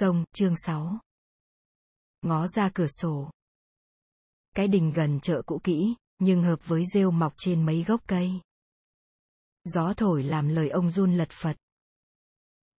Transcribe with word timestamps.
Sông, 0.00 0.24
chương 0.32 0.54
6. 0.56 0.98
Ngó 2.22 2.46
ra 2.46 2.70
cửa 2.74 2.86
sổ. 2.86 3.30
Cái 4.54 4.68
đình 4.68 4.92
gần 4.92 5.20
chợ 5.20 5.42
cũ 5.46 5.60
kỹ, 5.64 5.94
nhưng 6.18 6.42
hợp 6.42 6.66
với 6.66 6.84
rêu 6.94 7.10
mọc 7.10 7.34
trên 7.36 7.66
mấy 7.66 7.84
gốc 7.84 8.00
cây. 8.06 8.40
Gió 9.64 9.94
thổi 9.94 10.22
làm 10.22 10.48
lời 10.48 10.68
ông 10.68 10.90
run 10.90 11.16
lật 11.16 11.30
phật. 11.30 11.56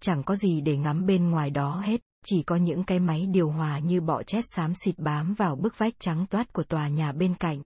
Chẳng 0.01 0.23
có 0.23 0.37
gì 0.37 0.61
để 0.61 0.77
ngắm 0.77 1.07
bên 1.07 1.31
ngoài 1.31 1.51
đó 1.51 1.81
hết, 1.81 2.01
chỉ 2.25 2.43
có 2.43 2.57
những 2.57 2.85
cái 2.85 2.99
máy 2.99 3.27
điều 3.27 3.51
hòa 3.51 3.79
như 3.79 4.01
bọ 4.01 4.23
chét 4.23 4.45
xám 4.57 4.75
xịt 4.75 4.95
bám 4.99 5.35
vào 5.35 5.57
bức 5.57 5.79
vách 5.79 5.95
trắng 5.99 6.27
toát 6.31 6.53
của 6.53 6.65
tòa 6.65 6.89
nhà 6.89 7.13
bên 7.13 7.35
cạnh. 7.35 7.63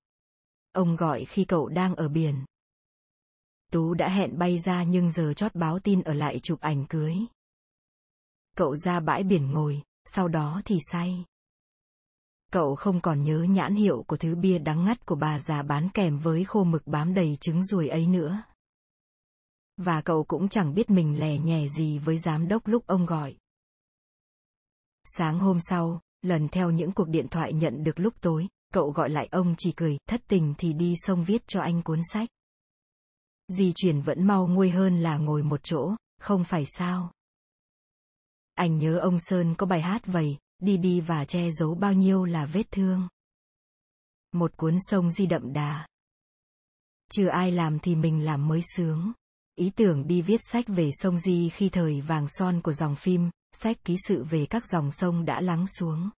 Ông 0.72 0.96
gọi 0.96 1.24
khi 1.24 1.44
cậu 1.44 1.68
đang 1.68 1.94
ở 1.94 2.08
biển. 2.08 2.44
Tú 3.72 3.94
đã 3.94 4.08
hẹn 4.08 4.38
bay 4.38 4.58
ra 4.58 4.82
nhưng 4.82 5.10
giờ 5.10 5.32
chót 5.36 5.54
báo 5.54 5.78
tin 5.78 6.02
ở 6.02 6.14
lại 6.14 6.40
chụp 6.42 6.60
ảnh 6.60 6.86
cưới. 6.86 7.16
Cậu 8.56 8.76
ra 8.76 9.00
bãi 9.00 9.22
biển 9.22 9.50
ngồi, 9.52 9.82
sau 10.04 10.28
đó 10.28 10.62
thì 10.64 10.78
say. 10.92 11.24
Cậu 12.52 12.74
không 12.74 13.00
còn 13.00 13.22
nhớ 13.22 13.46
nhãn 13.48 13.74
hiệu 13.74 14.04
của 14.06 14.16
thứ 14.16 14.34
bia 14.34 14.58
đắng 14.58 14.84
ngắt 14.84 15.06
của 15.06 15.14
bà 15.14 15.38
già 15.38 15.62
bán 15.62 15.88
kèm 15.94 16.18
với 16.18 16.44
khô 16.44 16.64
mực 16.64 16.86
bám 16.86 17.14
đầy 17.14 17.36
trứng 17.40 17.64
ruồi 17.64 17.88
ấy 17.88 18.06
nữa. 18.06 18.42
Và 19.76 20.00
cậu 20.00 20.24
cũng 20.24 20.48
chẳng 20.48 20.74
biết 20.74 20.90
mình 20.90 21.20
lè 21.20 21.38
nhè 21.38 21.66
gì 21.68 21.98
với 21.98 22.18
giám 22.18 22.48
đốc 22.48 22.66
lúc 22.66 22.86
ông 22.86 23.06
gọi. 23.06 23.36
Sáng 25.04 25.38
hôm 25.38 25.58
sau, 25.60 26.00
lần 26.22 26.48
theo 26.48 26.70
những 26.70 26.92
cuộc 26.92 27.08
điện 27.08 27.28
thoại 27.28 27.52
nhận 27.52 27.84
được 27.84 28.00
lúc 28.00 28.14
tối, 28.20 28.48
cậu 28.72 28.90
gọi 28.90 29.10
lại 29.10 29.28
ông 29.30 29.54
chỉ 29.58 29.72
cười, 29.72 29.98
thất 30.08 30.22
tình 30.28 30.54
thì 30.58 30.72
đi 30.72 30.94
sông 30.96 31.24
viết 31.24 31.46
cho 31.46 31.60
anh 31.60 31.82
cuốn 31.82 32.00
sách. 32.12 32.28
Di 33.48 33.72
chuyển 33.76 34.00
vẫn 34.00 34.26
mau 34.26 34.46
nguôi 34.46 34.70
hơn 34.70 34.98
là 35.00 35.16
ngồi 35.16 35.42
một 35.42 35.60
chỗ, 35.62 35.94
không 36.20 36.44
phải 36.44 36.64
sao. 36.66 37.12
Anh 38.56 38.78
nhớ 38.78 38.98
ông 38.98 39.18
Sơn 39.18 39.54
có 39.54 39.66
bài 39.66 39.80
hát 39.80 40.06
vầy, 40.06 40.36
đi 40.58 40.76
đi 40.76 41.00
và 41.00 41.24
che 41.24 41.50
giấu 41.50 41.74
bao 41.74 41.92
nhiêu 41.92 42.24
là 42.24 42.46
vết 42.46 42.70
thương. 42.70 43.08
Một 44.32 44.56
cuốn 44.56 44.76
sông 44.80 45.10
di 45.10 45.26
đậm 45.26 45.52
đà. 45.52 45.86
Chưa 47.12 47.28
ai 47.28 47.52
làm 47.52 47.78
thì 47.78 47.96
mình 47.96 48.24
làm 48.24 48.48
mới 48.48 48.60
sướng. 48.76 49.12
Ý 49.54 49.70
tưởng 49.70 50.06
đi 50.06 50.22
viết 50.22 50.40
sách 50.52 50.64
về 50.68 50.90
sông 50.92 51.18
Di 51.18 51.48
khi 51.48 51.68
thời 51.68 52.00
vàng 52.00 52.28
son 52.28 52.60
của 52.60 52.72
dòng 52.72 52.96
phim, 52.96 53.30
sách 53.52 53.84
ký 53.84 53.96
sự 54.08 54.24
về 54.24 54.46
các 54.46 54.66
dòng 54.66 54.92
sông 54.92 55.24
đã 55.24 55.40
lắng 55.40 55.66
xuống. 55.66 56.10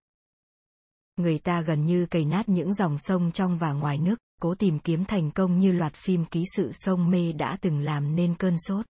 Người 1.16 1.40
ta 1.40 1.62
gần 1.62 1.86
như 1.86 2.06
cày 2.06 2.26
nát 2.26 2.50
những 2.50 2.74
dòng 2.74 2.98
sông 2.98 3.32
trong 3.32 3.58
và 3.58 3.74
ngoài 3.74 3.98
nước, 3.98 4.16
cố 4.42 4.56
tìm 4.56 4.80
kiếm 4.80 5.06
thành 5.06 5.32
công 5.32 5.60
như 5.60 5.72
loạt 5.72 5.94
phim 5.94 6.26
ký 6.26 6.44
sự 6.56 6.72
sông 6.74 7.10
mê 7.10 7.32
đã 7.32 7.58
từng 7.62 7.80
làm 7.80 8.16
nên 8.16 8.36
cơn 8.36 8.56
sốt. 8.58 8.86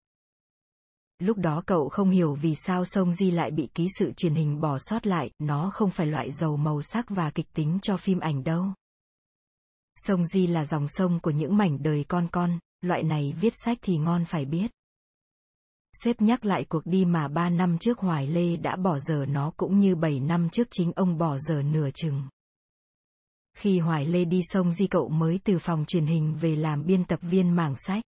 Lúc 1.20 1.38
đó 1.38 1.64
cậu 1.66 1.90
không 1.90 2.10
hiểu 2.10 2.34
vì 2.34 2.56
sao 2.56 2.86
sông 2.86 3.14
Di 3.14 3.32
lại 3.32 3.52
bị 3.52 3.70
ký 3.74 3.88
sự 4.00 4.12
truyền 4.12 4.36
hình 4.36 4.60
bỏ 4.60 4.78
sót 4.80 5.08
lại, 5.08 5.32
nó 5.40 5.72
không 5.74 5.92
phải 5.92 6.08
loại 6.08 6.32
dầu 6.32 6.58
màu 6.58 6.82
sắc 6.82 7.06
và 7.10 7.30
kịch 7.30 7.54
tính 7.54 7.80
cho 7.82 7.98
phim 7.98 8.20
ảnh 8.20 8.44
đâu. 8.44 8.66
Sông 9.96 10.26
Di 10.26 10.48
là 10.48 10.66
dòng 10.66 10.88
sông 10.88 11.20
của 11.20 11.32
những 11.32 11.58
mảnh 11.58 11.84
đời 11.84 12.06
con 12.08 12.28
con, 12.32 12.60
loại 12.82 13.04
này 13.04 13.34
viết 13.42 13.54
sách 13.66 13.78
thì 13.82 13.98
ngon 13.98 14.26
phải 14.26 14.46
biết. 14.46 14.72
Sếp 16.04 16.22
nhắc 16.22 16.46
lại 16.46 16.66
cuộc 16.70 16.86
đi 16.86 17.06
mà 17.06 17.28
ba 17.28 17.50
năm 17.50 17.78
trước 17.78 18.00
Hoài 18.00 18.28
Lê 18.28 18.56
đã 18.56 18.76
bỏ 18.76 19.00
giờ 19.00 19.26
nó 19.26 19.52
cũng 19.58 19.80
như 19.80 19.96
bảy 19.96 20.20
năm 20.20 20.50
trước 20.50 20.68
chính 20.72 20.92
ông 20.96 21.18
bỏ 21.18 21.38
giờ 21.38 21.62
nửa 21.62 21.90
chừng. 21.94 22.24
Khi 23.58 23.80
Hoài 23.80 24.06
Lê 24.06 24.26
đi 24.26 24.42
sông 24.44 24.74
Di 24.74 24.88
cậu 24.88 25.10
mới 25.10 25.40
từ 25.44 25.60
phòng 25.60 25.86
truyền 25.88 26.06
hình 26.06 26.36
về 26.42 26.56
làm 26.56 26.86
biên 26.86 27.04
tập 27.06 27.20
viên 27.22 27.56
mảng 27.56 27.76
sách. 27.78 28.04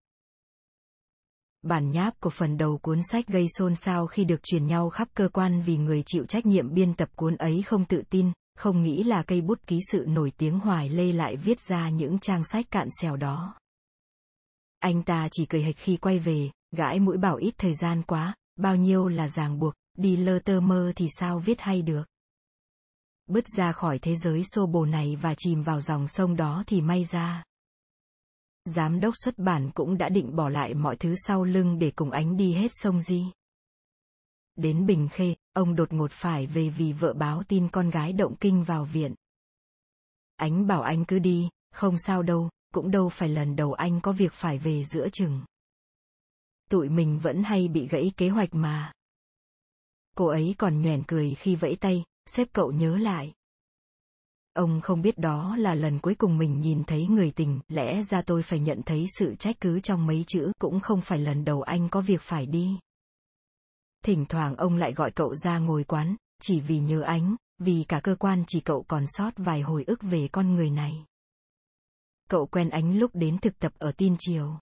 Bản 1.62 1.92
nháp 1.92 2.20
của 2.20 2.30
phần 2.30 2.58
đầu 2.58 2.78
cuốn 2.78 3.00
sách 3.12 3.28
gây 3.28 3.46
xôn 3.58 3.75
xao 3.75 4.08
khi 4.08 4.24
được 4.24 4.44
truyền 4.44 4.66
nhau 4.66 4.90
khắp 4.90 5.08
cơ 5.14 5.30
quan 5.30 5.62
vì 5.62 5.78
người 5.78 6.03
chịu 6.06 6.25
trách 6.25 6.46
nhiệm 6.46 6.74
biên 6.74 6.94
tập 6.94 7.09
cuốn 7.16 7.36
ấy 7.36 7.62
không 7.62 7.86
tự 7.86 8.03
tin, 8.09 8.31
không 8.58 8.84
nghĩ 8.84 9.03
là 9.03 9.24
cây 9.24 9.42
bút 9.42 9.68
ký 9.68 9.80
sự 9.92 10.06
nổi 10.08 10.31
tiếng 10.38 10.59
Hoài 10.59 10.90
Lê 10.90 11.12
lại 11.12 11.36
viết 11.36 11.59
ra 11.59 11.90
những 11.90 12.20
trang 12.20 12.44
sách 12.52 12.66
cạn 12.72 12.88
xèo 13.02 13.16
đó. 13.16 13.56
Anh 14.80 15.03
ta 15.03 15.28
chỉ 15.31 15.46
cười 15.46 15.64
hịch 15.64 15.78
khi 15.78 15.97
quay 15.97 16.20
về, 16.20 16.52
gãi 16.72 17.00
mũi 17.00 17.18
bảo 17.18 17.36
ít 17.36 17.53
thời 17.58 17.74
gian 17.74 18.03
quá, 18.03 18.36
bao 18.56 18.76
nhiêu 18.76 19.08
là 19.08 19.28
ràng 19.28 19.59
buộc, 19.59 19.74
đi 19.97 20.18
lơ 20.18 20.40
tơ 20.40 20.59
mơ 20.59 20.91
thì 20.96 21.08
sao 21.20 21.40
viết 21.40 21.62
hay 21.62 21.81
được. 21.81 22.03
Bứt 23.28 23.46
ra 23.58 23.72
khỏi 23.72 24.00
thế 24.00 24.16
giới 24.16 24.44
xô 24.44 24.66
bồ 24.66 24.86
này 24.86 25.16
và 25.22 25.34
chìm 25.38 25.64
vào 25.64 25.81
dòng 25.81 26.08
sông 26.08 26.36
đó 26.36 26.64
thì 26.68 26.81
may 26.81 27.03
ra 27.03 27.44
giám 28.69 29.00
đốc 29.00 29.13
xuất 29.24 29.38
bản 29.38 29.72
cũng 29.72 29.97
đã 29.97 30.09
định 30.09 30.35
bỏ 30.35 30.50
lại 30.50 30.74
mọi 30.74 30.96
thứ 30.96 31.16
sau 31.28 31.44
lưng 31.44 31.80
để 31.80 31.91
cùng 31.96 32.12
ánh 32.12 32.38
đi 32.38 32.53
hết 32.53 32.72
sông 32.74 33.02
Di. 33.02 33.25
Đến 34.56 34.85
Bình 34.85 35.07
Khê, 35.12 35.35
ông 35.53 35.75
đột 35.75 35.94
ngột 35.94 36.12
phải 36.12 36.47
về 36.47 36.69
vì 36.69 36.94
vợ 36.94 37.13
báo 37.13 37.44
tin 37.47 37.69
con 37.69 37.90
gái 37.90 38.13
động 38.13 38.35
kinh 38.40 38.63
vào 38.63 38.85
viện. 38.85 39.16
Ánh 40.35 40.68
bảo 40.68 40.81
anh 40.81 41.06
cứ 41.06 41.19
đi, 41.19 41.50
không 41.72 41.97
sao 41.97 42.24
đâu, 42.24 42.50
cũng 42.74 42.91
đâu 42.91 43.09
phải 43.09 43.29
lần 43.29 43.56
đầu 43.56 43.74
anh 43.74 44.02
có 44.02 44.12
việc 44.12 44.34
phải 44.34 44.58
về 44.58 44.84
giữa 44.84 45.08
chừng. 45.09 45.41
Tụi 46.69 46.90
mình 46.90 47.19
vẫn 47.19 47.44
hay 47.44 47.68
bị 47.68 47.88
gãy 47.88 48.12
kế 48.18 48.29
hoạch 48.29 48.53
mà. 48.53 48.94
Cô 50.16 50.25
ấy 50.25 50.56
còn 50.58 50.81
nhoẻn 50.81 51.03
cười 51.08 51.35
khi 51.35 51.56
vẫy 51.56 51.75
tay, 51.75 52.03
xếp 52.25 52.47
cậu 52.53 52.72
nhớ 52.72 52.97
lại. 52.97 53.34
Ông 54.54 54.82
không 54.82 55.02
biết 55.02 55.18
đó 55.18 55.56
là 55.56 55.76
lần 55.76 56.00
cuối 56.00 56.16
cùng 56.16 56.38
mình 56.38 56.60
nhìn 56.62 56.84
thấy 56.84 57.08
người 57.08 57.32
tình, 57.32 57.60
lẽ 57.68 58.02
ra 58.04 58.22
tôi 58.22 58.44
phải 58.44 58.60
nhận 58.60 58.82
thấy 58.86 59.06
sự 59.18 59.36
trách 59.36 59.56
cứ 59.62 59.80
trong 59.80 60.08
mấy 60.08 60.24
chữ, 60.28 60.52
cũng 60.60 60.80
không 60.80 61.02
phải 61.02 61.20
lần 61.20 61.46
đầu 61.46 61.62
anh 61.62 61.90
có 61.90 62.02
việc 62.02 62.22
phải 62.22 62.46
đi. 62.46 62.80
Thỉnh 64.06 64.26
thoảng 64.30 64.56
ông 64.56 64.76
lại 64.76 64.94
gọi 64.94 65.12
cậu 65.12 65.36
ra 65.36 65.58
ngồi 65.58 65.84
quán, 65.84 66.16
chỉ 66.42 66.59
vì 66.59 66.80
nhớ 66.80 67.02
ánh, 67.02 67.36
vì 67.59 67.86
cả 67.88 68.00
cơ 68.00 68.16
quan 68.16 68.44
chỉ 68.48 68.59
cậu 68.59 68.84
còn 68.84 69.06
sót 69.08 69.34
vài 69.38 69.62
hồi 69.62 69.84
ức 69.88 70.02
về 70.02 70.28
con 70.32 70.56
người 70.56 70.70
này. 70.70 71.06
Cậu 72.30 72.46
quen 72.46 72.70
ánh 72.70 72.98
lúc 72.98 73.12
đến 73.14 73.38
thực 73.38 73.59
tập 73.59 73.74
ở 73.78 73.92
tin 73.92 74.16
chiều. 74.20 74.59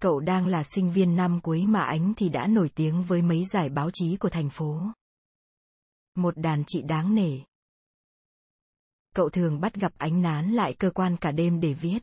Cậu 0.00 0.20
đang 0.20 0.46
là 0.46 0.62
sinh 0.64 0.90
viên 0.90 1.16
năm 1.16 1.40
cuối 1.40 1.66
mà 1.66 1.80
ánh 1.80 2.14
thì 2.16 2.28
đã 2.28 2.46
nổi 2.46 2.70
tiếng 2.74 3.02
với 3.02 3.22
mấy 3.22 3.44
giải 3.44 3.68
báo 3.68 3.90
chí 3.90 4.16
của 4.16 4.28
thành 4.28 4.50
phố. 4.50 4.80
Một 6.14 6.36
đàn 6.36 6.64
chị 6.66 6.82
đáng 6.82 7.14
nể, 7.14 7.38
cậu 9.16 9.30
thường 9.30 9.60
bắt 9.60 9.74
gặp 9.74 9.92
ánh 9.98 10.22
nán 10.22 10.50
lại 10.50 10.74
cơ 10.78 10.90
quan 10.90 11.16
cả 11.16 11.30
đêm 11.30 11.60
để 11.60 11.72
viết. 11.72 11.98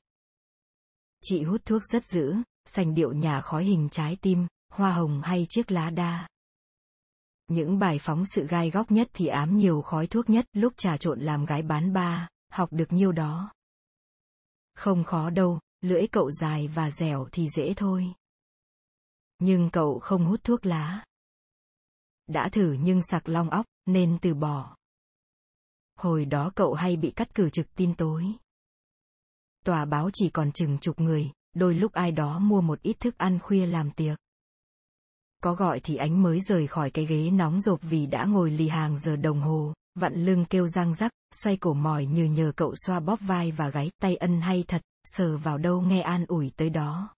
Chị 1.24 1.44
hút 1.44 1.62
thuốc 1.66 1.82
rất 1.84 2.04
dữ, 2.04 2.36
sành 2.66 2.94
điệu 2.94 3.14
nhà 3.14 3.42
khói 3.42 3.64
hình 3.64 3.90
trái 3.92 4.18
tim, 4.22 4.48
hoa 4.70 4.94
hồng 4.94 5.22
hay 5.24 5.46
chiếc 5.50 5.72
lá 5.72 5.90
đa. 5.90 6.28
Những 7.48 7.80
bài 7.80 8.00
phóng 8.00 8.26
sự 8.26 8.48
gai 8.48 8.70
góc 8.70 8.92
nhất 8.92 9.08
thì 9.14 9.28
ám 9.28 9.58
nhiều 9.58 9.82
khói 9.82 10.08
thuốc 10.08 10.30
nhất 10.30 10.46
lúc 10.54 10.74
trà 10.78 10.98
trộn 10.98 11.20
làm 11.20 11.46
gái 11.46 11.62
bán 11.62 11.94
ba, 11.94 12.28
học 12.50 12.70
được 12.72 12.94
nhiêu 12.94 13.12
đó. 13.12 13.54
Không 14.76 15.04
khó 15.04 15.30
đâu, 15.30 15.60
lưỡi 15.82 16.08
cậu 16.08 16.32
dài 16.32 16.68
và 16.68 16.90
dẻo 16.92 17.28
thì 17.32 17.48
dễ 17.56 17.74
thôi. 17.78 18.14
Nhưng 19.40 19.70
cậu 19.70 20.00
không 20.00 20.26
hút 20.26 20.44
thuốc 20.44 20.66
lá. 20.66 21.06
Đã 22.28 22.50
thử 22.50 22.76
nhưng 22.80 23.02
sặc 23.04 23.30
long 23.30 23.50
óc, 23.50 23.66
nên 23.86 24.18
từ 24.22 24.34
bỏ. 24.34 24.76
Hồi 26.04 26.26
đó 26.26 26.52
cậu 26.56 26.74
hay 26.74 26.98
bị 26.98 27.12
cắt 27.12 27.36
cử 27.36 27.50
trực 27.50 27.76
tin 27.76 27.94
tối. 27.96 28.26
Tòa 29.66 29.86
báo 29.86 30.10
chỉ 30.14 30.30
còn 30.30 30.52
chừng 30.52 30.78
chục 30.78 31.00
người, 31.00 31.32
đôi 31.56 31.74
lúc 31.74 31.94
ai 31.94 32.12
đó 32.12 32.40
mua 32.40 32.62
một 32.62 32.82
ít 32.82 33.00
thức 33.00 33.18
ăn 33.18 33.40
khuya 33.40 33.66
làm 33.66 33.92
tiệc. 33.92 34.18
Có 35.44 35.54
gọi 35.54 35.80
thì 35.80 35.96
ánh 35.96 36.24
mới 36.24 36.42
rời 36.42 36.68
khỏi 36.68 36.92
cái 36.92 37.06
ghế 37.06 37.30
nóng 37.32 37.62
rộp 37.62 37.80
vì 37.82 38.06
đã 38.06 38.26
ngồi 38.26 38.52
lì 38.52 38.68
hàng 38.68 39.00
giờ 39.00 39.16
đồng 39.16 39.42
hồ, 39.42 39.74
vặn 39.96 40.26
lưng 40.26 40.46
kêu 40.46 40.68
răng 40.68 40.94
rắc, 40.94 41.12
xoay 41.32 41.58
cổ 41.58 41.74
mỏi 41.74 42.06
như 42.06 42.26
nhờ 42.26 42.52
cậu 42.56 42.74
xoa 42.86 43.00
bóp 43.00 43.20
vai 43.22 43.52
và 43.52 43.70
gáy 43.70 43.92
tay 44.02 44.16
ân 44.16 44.42
hay 44.42 44.64
thật, 44.68 44.82
sờ 45.04 45.38
vào 45.38 45.58
đâu 45.58 45.82
nghe 45.82 46.02
an 46.02 46.26
ủi 46.28 46.52
tới 46.56 46.70
đó. 46.70 47.16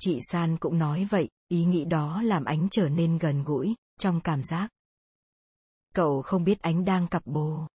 Chị 0.00 0.18
San 0.30 0.56
cũng 0.56 0.78
nói 0.78 1.06
vậy, 1.10 1.28
ý 1.48 1.64
nghĩ 1.64 1.84
đó 1.84 2.22
làm 2.22 2.44
ánh 2.44 2.68
trở 2.70 2.88
nên 2.88 3.18
gần 3.18 3.44
gũi, 3.44 3.74
trong 3.98 4.20
cảm 4.20 4.42
giác. 4.42 4.70
Cậu 5.94 6.22
không 6.22 6.44
biết 6.44 6.60
ánh 6.62 6.84
đang 6.84 7.08
cặp 7.08 7.26
bồ. 7.26 7.66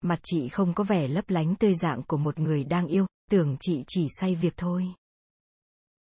Mặt 0.00 0.20
chị 0.22 0.48
không 0.48 0.74
có 0.74 0.84
vẻ 0.84 1.08
lấp 1.08 1.30
lánh 1.30 1.54
tươi 1.54 1.74
dạng 1.82 2.02
của 2.02 2.16
một 2.16 2.38
người 2.38 2.64
đang 2.64 2.86
yêu, 2.86 3.06
tưởng 3.30 3.56
chị 3.60 3.84
chỉ 3.86 4.06
say 4.20 4.34
việc 4.34 4.54
thôi. 4.56 4.86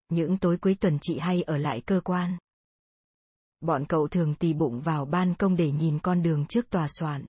Những 0.09 0.39
tối 0.39 0.59
cuối 0.59 0.75
tuần 0.75 0.99
chị 1.03 1.19
hay 1.19 1.43
ở 1.43 1.57
lại 1.57 1.81
cơ 1.81 2.01
quan. 2.05 2.39
Bọn 3.61 3.85
cậu 3.89 4.09
thường 4.09 4.35
tì 4.35 4.53
bụng 4.53 4.81
vào 4.81 5.05
ban 5.05 5.35
công 5.35 5.57
để 5.57 5.71
nhìn 5.71 5.99
con 5.99 6.23
đường 6.23 6.47
trước 6.47 6.71
tòa 6.71 6.87
soạn. 6.99 7.25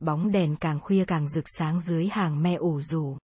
Bóng 0.00 0.32
đèn 0.32 0.56
càng 0.56 0.80
khuya 0.80 1.04
càng 1.04 1.28
rực 1.28 1.44
sáng 1.58 1.80
dưới 1.80 2.08
hàng 2.08 2.42
me 2.42 2.54
ủ 2.54 2.80
rủ. 2.80 3.16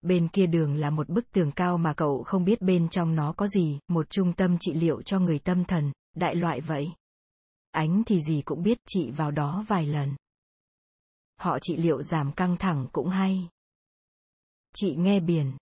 Bên 0.00 0.28
kia 0.28 0.46
đường 0.46 0.76
là 0.76 0.90
một 0.90 1.08
bức 1.08 1.32
tường 1.32 1.52
cao 1.52 1.78
mà 1.78 1.94
cậu 1.94 2.22
không 2.22 2.44
biết 2.44 2.62
bên 2.62 2.88
trong 2.88 3.14
nó 3.14 3.32
có 3.32 3.46
gì, 3.46 3.78
một 3.88 4.10
trung 4.10 4.32
tâm 4.32 4.56
trị 4.60 4.74
liệu 4.74 5.02
cho 5.02 5.20
người 5.20 5.38
tâm 5.38 5.64
thần, 5.64 5.92
đại 6.16 6.34
loại 6.34 6.60
vậy. 6.60 6.92
Ánh 7.72 8.02
thì 8.06 8.20
gì 8.20 8.42
cũng 8.44 8.62
biết 8.62 8.78
chị 8.86 9.10
vào 9.10 9.30
đó 9.30 9.64
vài 9.68 9.86
lần. 9.86 10.16
Họ 11.36 11.58
trị 11.58 11.76
liệu 11.76 12.02
giảm 12.02 12.32
căng 12.32 12.56
thẳng 12.56 12.86
cũng 12.92 13.08
hay. 13.08 13.48
Chị 14.74 14.96
nghe 14.96 15.20
biển. 15.20 15.56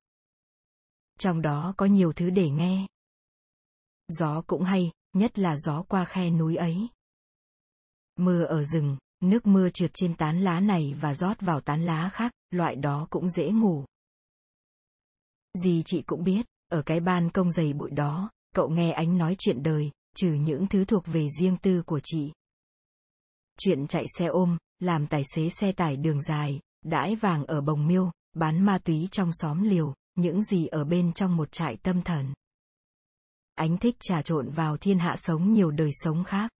Trong 1.18 1.42
đó 1.42 1.74
có 1.76 1.86
nhiều 1.86 2.12
thứ 2.12 2.30
để 2.30 2.50
nghe. 2.50 2.86
Gió 4.08 4.42
cũng 4.46 4.62
hay, 4.62 4.92
nhất 5.12 5.38
là 5.38 5.56
gió 5.56 5.82
qua 5.82 6.04
khe 6.04 6.30
núi 6.30 6.56
ấy. 6.56 6.88
Mưa 8.16 8.44
ở 8.44 8.64
rừng, 8.64 8.96
nước 9.20 9.46
mưa 9.46 9.68
trượt 9.68 9.90
trên 9.94 10.16
tán 10.16 10.40
lá 10.40 10.60
này 10.60 10.94
và 11.00 11.14
rót 11.14 11.40
vào 11.40 11.60
tán 11.60 11.84
lá 11.84 12.10
khác, 12.12 12.32
loại 12.50 12.76
đó 12.76 13.06
cũng 13.10 13.28
dễ 13.28 13.50
ngủ. 13.50 13.84
Gì 15.54 15.82
chị 15.86 16.02
cũng 16.02 16.24
biết, 16.24 16.46
ở 16.68 16.82
cái 16.82 17.00
ban 17.00 17.30
công 17.30 17.52
dày 17.52 17.72
bụi 17.72 17.90
đó, 17.90 18.30
cậu 18.54 18.68
nghe 18.68 18.92
ánh 18.92 19.18
nói 19.18 19.36
chuyện 19.38 19.62
đời, 19.62 19.90
trừ 20.16 20.32
những 20.32 20.66
thứ 20.66 20.84
thuộc 20.84 21.06
về 21.06 21.26
riêng 21.40 21.56
tư 21.56 21.82
của 21.86 22.00
chị. 22.04 22.32
Chuyện 23.58 23.86
chạy 23.86 24.04
xe 24.18 24.26
ôm, 24.26 24.58
làm 24.78 25.06
tài 25.06 25.22
xế 25.34 25.48
xe 25.48 25.72
tải 25.72 25.96
đường 25.96 26.22
dài, 26.22 26.60
đãi 26.84 27.16
vàng 27.16 27.44
ở 27.44 27.60
bồng 27.60 27.86
miêu, 27.86 28.10
bán 28.34 28.64
ma 28.64 28.78
túy 28.78 29.08
trong 29.10 29.30
xóm 29.32 29.62
liều, 29.62 29.94
những 30.14 30.42
gì 30.42 30.66
ở 30.66 30.84
bên 30.84 31.12
trong 31.12 31.36
một 31.36 31.52
trại 31.52 31.76
tâm 31.76 32.02
thần. 32.02 32.34
Ánh 33.54 33.78
thích 33.78 33.96
trà 34.00 34.22
trộn 34.22 34.50
vào 34.50 34.76
thiên 34.76 34.98
hạ 34.98 35.14
sống 35.18 35.52
nhiều 35.52 35.70
đời 35.70 35.90
sống 35.92 36.24
khác. 36.24 36.50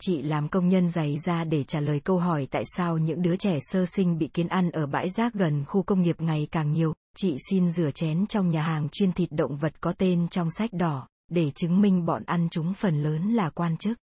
Chị 0.00 0.22
làm 0.22 0.48
công 0.48 0.68
nhân 0.68 0.88
giày 0.88 1.18
ra 1.18 1.44
để 1.44 1.64
trả 1.64 1.80
lời 1.80 2.00
câu 2.00 2.18
hỏi 2.18 2.48
tại 2.50 2.62
sao 2.76 2.98
những 2.98 3.22
đứa 3.22 3.36
trẻ 3.36 3.58
sơ 3.60 3.86
sinh 3.86 4.18
bị 4.18 4.28
kiến 4.28 4.48
ăn 4.48 4.70
ở 4.70 4.86
bãi 4.86 5.10
rác 5.10 5.34
gần 5.34 5.64
khu 5.64 5.82
công 5.82 6.02
nghiệp 6.02 6.20
ngày 6.20 6.48
càng 6.50 6.72
nhiều. 6.72 6.94
Chị 7.16 7.36
xin 7.50 7.70
rửa 7.70 7.90
chén 7.90 8.26
trong 8.26 8.50
nhà 8.50 8.62
hàng 8.62 8.88
chuyên 8.88 9.12
thịt 9.12 9.32
động 9.32 9.56
vật 9.56 9.80
có 9.80 9.92
tên 9.92 10.28
trong 10.28 10.50
sách 10.50 10.70
đỏ, 10.72 11.08
để 11.28 11.50
chứng 11.50 11.80
minh 11.80 12.04
bọn 12.06 12.22
ăn 12.26 12.48
chúng 12.50 12.74
phần 12.74 13.02
lớn 13.02 13.32
là 13.32 13.50
quan 13.50 13.76
chức. 13.76 13.98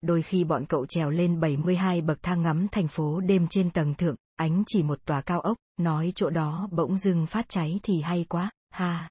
Đôi 0.00 0.22
khi 0.22 0.44
bọn 0.44 0.66
cậu 0.66 0.86
trèo 0.86 1.10
lên 1.10 1.40
72 1.40 2.00
bậc 2.00 2.22
thang 2.22 2.42
ngắm 2.42 2.66
thành 2.72 2.88
phố 2.88 3.20
đêm 3.20 3.46
trên 3.50 3.70
tầng 3.70 3.94
thượng, 3.94 4.16
ánh 4.36 4.62
chỉ 4.66 4.82
một 4.82 5.04
tòa 5.04 5.20
cao 5.20 5.40
ốc, 5.40 5.58
nói 5.76 6.12
chỗ 6.14 6.30
đó 6.30 6.68
bỗng 6.72 6.96
dưng 6.96 7.26
phát 7.26 7.48
cháy 7.48 7.80
thì 7.82 8.00
hay 8.00 8.26
quá, 8.28 8.50
ha. 8.70 9.10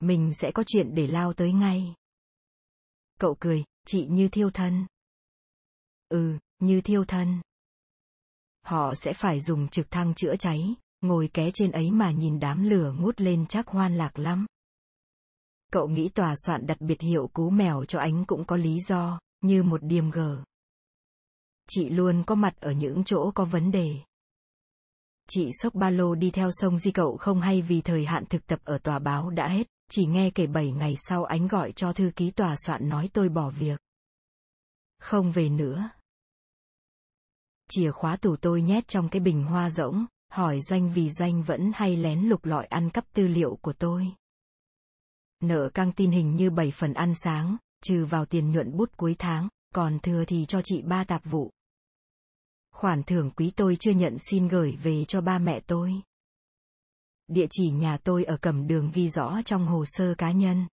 Mình 0.00 0.32
sẽ 0.34 0.52
có 0.52 0.64
chuyện 0.66 0.94
để 0.94 1.06
lao 1.06 1.32
tới 1.32 1.52
ngay. 1.52 1.94
Cậu 3.20 3.36
cười, 3.40 3.64
chị 3.86 4.06
như 4.06 4.28
thiêu 4.28 4.50
thân. 4.50 4.86
Ừ, 6.08 6.38
như 6.58 6.80
thiêu 6.80 7.04
thân. 7.04 7.40
Họ 8.62 8.94
sẽ 8.94 9.12
phải 9.12 9.40
dùng 9.40 9.68
trực 9.68 9.90
thăng 9.90 10.14
chữa 10.14 10.36
cháy, 10.36 10.74
ngồi 11.00 11.28
ké 11.28 11.50
trên 11.54 11.70
ấy 11.70 11.90
mà 11.90 12.10
nhìn 12.10 12.40
đám 12.40 12.62
lửa 12.62 12.94
ngút 12.98 13.20
lên 13.20 13.46
chắc 13.46 13.68
hoan 13.68 13.96
lạc 13.96 14.18
lắm. 14.18 14.46
Cậu 15.72 15.88
nghĩ 15.88 16.08
tòa 16.08 16.34
soạn 16.36 16.66
đặt 16.66 16.80
biệt 16.80 17.00
hiệu 17.00 17.30
cú 17.32 17.50
mèo 17.50 17.84
cho 17.84 17.98
ánh 17.98 18.24
cũng 18.24 18.44
có 18.44 18.56
lý 18.56 18.80
do, 18.88 19.20
như 19.40 19.62
một 19.62 19.82
điềm 19.82 20.10
gờ. 20.10 20.44
Chị 21.68 21.88
luôn 21.88 22.22
có 22.26 22.34
mặt 22.34 22.54
ở 22.60 22.72
những 22.72 23.04
chỗ 23.04 23.30
có 23.34 23.44
vấn 23.44 23.70
đề. 23.70 23.96
Chị 25.28 25.48
sốc 25.62 25.74
ba 25.74 25.90
lô 25.90 26.14
đi 26.14 26.30
theo 26.30 26.50
sông 26.52 26.78
Di 26.78 26.90
cậu 26.90 27.16
không 27.16 27.40
hay 27.40 27.62
vì 27.62 27.80
thời 27.80 28.04
hạn 28.04 28.24
thực 28.26 28.46
tập 28.46 28.60
ở 28.64 28.78
tòa 28.78 28.98
báo 28.98 29.30
đã 29.30 29.48
hết, 29.48 29.66
chỉ 29.90 30.06
nghe 30.06 30.30
kể 30.30 30.46
7 30.46 30.70
ngày 30.70 30.94
sau 30.98 31.24
ánh 31.24 31.48
gọi 31.48 31.72
cho 31.72 31.92
thư 31.92 32.10
ký 32.16 32.30
tòa 32.30 32.54
soạn 32.66 32.88
nói 32.88 33.10
tôi 33.12 33.28
bỏ 33.28 33.50
việc. 33.50 33.80
Không 34.98 35.32
về 35.32 35.48
nữa. 35.48 35.88
Chìa 37.70 37.90
khóa 37.90 38.16
tủ 38.16 38.36
tôi 38.36 38.62
nhét 38.62 38.88
trong 38.88 39.08
cái 39.08 39.20
bình 39.20 39.44
hoa 39.44 39.70
rỗng, 39.70 40.06
hỏi 40.30 40.60
doanh 40.60 40.92
vì 40.92 41.10
doanh 41.10 41.42
vẫn 41.42 41.72
hay 41.74 41.96
lén 41.96 42.20
lục 42.20 42.44
lọi 42.44 42.66
ăn 42.66 42.90
cắp 42.90 43.04
tư 43.12 43.26
liệu 43.26 43.58
của 43.62 43.72
tôi. 43.72 44.12
Nợ 45.42 45.68
căng 45.74 45.92
tin 45.92 46.10
hình 46.10 46.36
như 46.36 46.50
7 46.50 46.70
phần 46.70 46.94
ăn 46.94 47.14
sáng, 47.14 47.56
trừ 47.84 48.04
vào 48.04 48.26
tiền 48.26 48.52
nhuận 48.52 48.76
bút 48.76 48.96
cuối 48.96 49.16
tháng, 49.18 49.48
còn 49.74 49.98
thừa 49.98 50.24
thì 50.24 50.44
cho 50.48 50.60
chị 50.64 50.82
ba 50.82 51.04
tạp 51.04 51.24
vụ. 51.24 51.50
Khoản 52.74 53.02
thưởng 53.02 53.30
quý 53.30 53.52
tôi 53.56 53.76
chưa 53.80 53.90
nhận 53.90 54.16
xin 54.30 54.48
gửi 54.48 54.76
về 54.82 55.04
cho 55.04 55.20
ba 55.20 55.38
mẹ 55.38 55.60
tôi. 55.66 55.92
Địa 57.28 57.46
chỉ 57.50 57.70
nhà 57.70 57.96
tôi 58.04 58.24
ở 58.24 58.36
cầm 58.36 58.66
đường 58.66 58.90
ghi 58.94 59.08
rõ 59.08 59.40
trong 59.44 59.66
hồ 59.66 59.84
sơ 59.86 60.14
cá 60.18 60.32
nhân. 60.32 60.66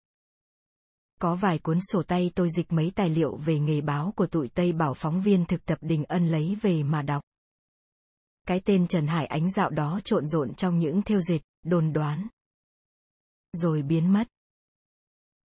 Có 1.20 1.36
vài 1.36 1.60
cuốn 1.60 1.80
sổ 1.82 2.04
tay 2.04 2.32
tôi 2.36 2.50
dịch 2.58 2.72
mấy 2.72 2.92
tài 2.96 3.10
liệu 3.10 3.36
về 3.36 3.60
nghề 3.60 3.82
báo 3.82 4.14
của 4.16 4.28
tụi 4.28 4.48
Tây 4.48 4.74
bảo 4.74 4.94
phóng 4.94 5.22
viên 5.22 5.46
thực 5.46 5.66
tập 5.66 5.78
Đình 5.82 6.04
Ân 6.04 6.28
lấy 6.28 6.58
về 6.62 6.84
mà 6.84 7.02
đọc. 7.02 7.24
Cái 8.48 8.62
tên 8.66 8.88
Trần 8.88 9.08
Hải 9.08 9.26
Ánh 9.26 9.52
dạo 9.52 9.70
đó 9.70 10.00
trộn 10.04 10.28
rộn 10.28 10.54
trong 10.54 10.80
những 10.80 11.02
theo 11.02 11.22
dệt, 11.22 11.40
đồn 11.64 11.94
đoán. 11.94 12.28
Rồi 13.54 13.82
biến 13.82 14.14
mất. 14.14 14.28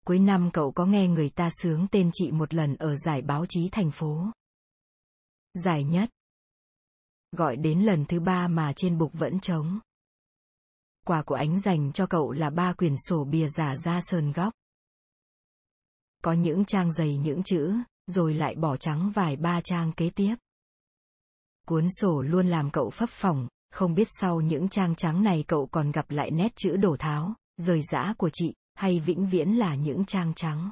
Cuối 0.06 0.20
năm 0.20 0.50
cậu 0.54 0.72
có 0.72 0.86
nghe 0.86 1.08
người 1.08 1.30
ta 1.30 1.50
sướng 1.62 1.88
tên 1.92 2.10
chị 2.14 2.32
một 2.32 2.54
lần 2.54 2.76
ở 2.76 2.96
giải 2.96 3.22
báo 3.22 3.46
chí 3.50 3.70
thành 3.72 3.92
phố. 3.92 4.26
Giải 5.54 5.84
nhất. 5.84 6.10
Gọi 7.32 7.56
đến 7.56 7.80
lần 7.80 8.06
thứ 8.06 8.20
ba 8.20 8.48
mà 8.48 8.74
trên 8.76 8.98
bục 8.98 9.14
vẫn 9.14 9.40
trống. 9.40 9.80
Quà 11.06 11.22
của 11.22 11.36
ánh 11.36 11.60
dành 11.60 11.92
cho 11.92 12.08
cậu 12.08 12.32
là 12.32 12.50
ba 12.50 12.74
quyển 12.74 12.96
sổ 12.98 13.24
bìa 13.24 13.48
giả 13.48 13.76
ra 13.76 14.00
sơn 14.02 14.32
góc. 14.32 14.54
Có 16.24 16.34
những 16.34 16.66
trang 16.66 16.94
dày 16.94 17.18
những 17.18 17.44
chữ, 17.44 17.74
rồi 18.08 18.34
lại 18.34 18.56
bỏ 18.56 18.78
trắng 18.78 19.12
vài 19.16 19.36
ba 19.36 19.62
trang 19.62 19.92
kế 19.94 20.10
tiếp. 20.10 20.36
Cuốn 21.68 21.88
sổ 21.90 22.22
luôn 22.22 22.48
làm 22.48 22.72
cậu 22.72 22.90
phấp 22.90 23.10
phỏng, 23.10 23.48
không 23.72 23.94
biết 23.94 24.08
sau 24.20 24.42
những 24.42 24.70
trang 24.70 24.96
trắng 24.96 25.24
này 25.24 25.44
cậu 25.48 25.68
còn 25.68 25.92
gặp 25.92 26.12
lại 26.12 26.32
nét 26.32 26.54
chữ 26.56 26.78
đổ 26.78 26.96
tháo, 27.00 27.34
rời 27.58 27.82
rã 27.92 28.14
của 28.18 28.30
chị, 28.34 28.54
hay 28.75 29.00
vĩnh 29.00 29.25
viễn 29.25 29.50
là 29.50 29.75
những 29.75 30.06
trang 30.06 30.34
trắng. 30.34 30.72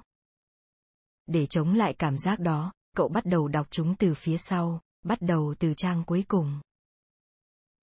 Để 1.27 1.45
chống 1.45 1.73
lại 1.73 1.95
cảm 1.99 2.17
giác 2.17 2.39
đó, 2.39 2.73
cậu 2.95 3.07
bắt 3.07 3.25
đầu 3.25 3.47
đọc 3.47 3.67
chúng 3.71 3.95
từ 3.95 4.13
phía 4.13 4.37
sau, 4.37 4.81
bắt 5.03 5.21
đầu 5.21 5.55
từ 5.59 5.73
trang 5.77 6.03
cuối 6.03 6.25
cùng. 6.27 6.59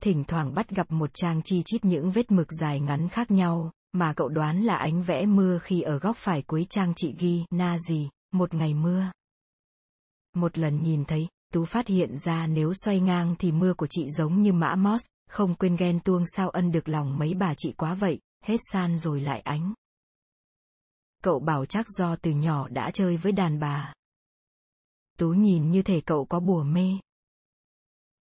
Thỉnh 0.03 0.25
thoảng 0.25 0.55
bắt 0.55 0.69
gặp 0.69 0.91
một 0.91 1.11
trang 1.15 1.43
chi 1.45 1.63
chít 1.65 1.85
những 1.85 2.11
vết 2.11 2.31
mực 2.31 2.53
dài 2.61 2.81
ngắn 2.81 3.09
khác 3.09 3.31
nhau, 3.31 3.73
mà 3.93 4.13
cậu 4.13 4.29
đoán 4.29 4.63
là 4.63 4.77
ánh 4.77 5.03
vẽ 5.03 5.27
mưa 5.27 5.59
khi 5.63 5.81
ở 5.81 5.99
góc 5.99 6.17
phải 6.17 6.43
cuối 6.43 6.67
trang 6.71 6.93
chị 6.97 7.15
ghi 7.19 7.45
na 7.51 7.79
gì, 7.79 8.09
một 8.33 8.55
ngày 8.55 8.75
mưa. 8.75 9.13
Một 10.35 10.59
lần 10.59 10.83
nhìn 10.83 11.05
thấy, 11.05 11.29
Tú 11.53 11.65
phát 11.65 11.87
hiện 11.87 12.17
ra 12.17 12.47
nếu 12.47 12.73
xoay 12.75 13.01
ngang 13.01 13.35
thì 13.39 13.53
mưa 13.53 13.75
của 13.75 13.87
chị 13.87 14.11
giống 14.11 14.43
như 14.43 14.53
mã 14.53 14.75
Moss, 14.75 15.07
không 15.31 15.55
quên 15.55 15.77
ghen 15.77 16.01
tuông 16.01 16.23
sao 16.37 16.49
ân 16.51 16.73
được 16.73 16.89
lòng 16.89 17.19
mấy 17.19 17.35
bà 17.35 17.55
chị 17.55 17.73
quá 17.73 17.95
vậy, 17.95 18.19
hết 18.45 18.57
san 18.73 18.99
rồi 18.99 19.21
lại 19.21 19.41
ánh. 19.41 19.75
Cậu 21.25 21.39
bảo 21.39 21.67
chắc 21.67 21.87
do 21.89 22.17
từ 22.17 22.31
nhỏ 22.31 22.69
đã 22.69 22.91
chơi 22.95 23.17
với 23.17 23.33
đàn 23.33 23.59
bà. 23.61 23.93
Tú 25.19 25.29
nhìn 25.29 25.71
như 25.71 25.83
thể 25.83 26.01
cậu 26.01 26.25
có 26.25 26.41
bùa 26.41 26.63
mê. 26.63 26.99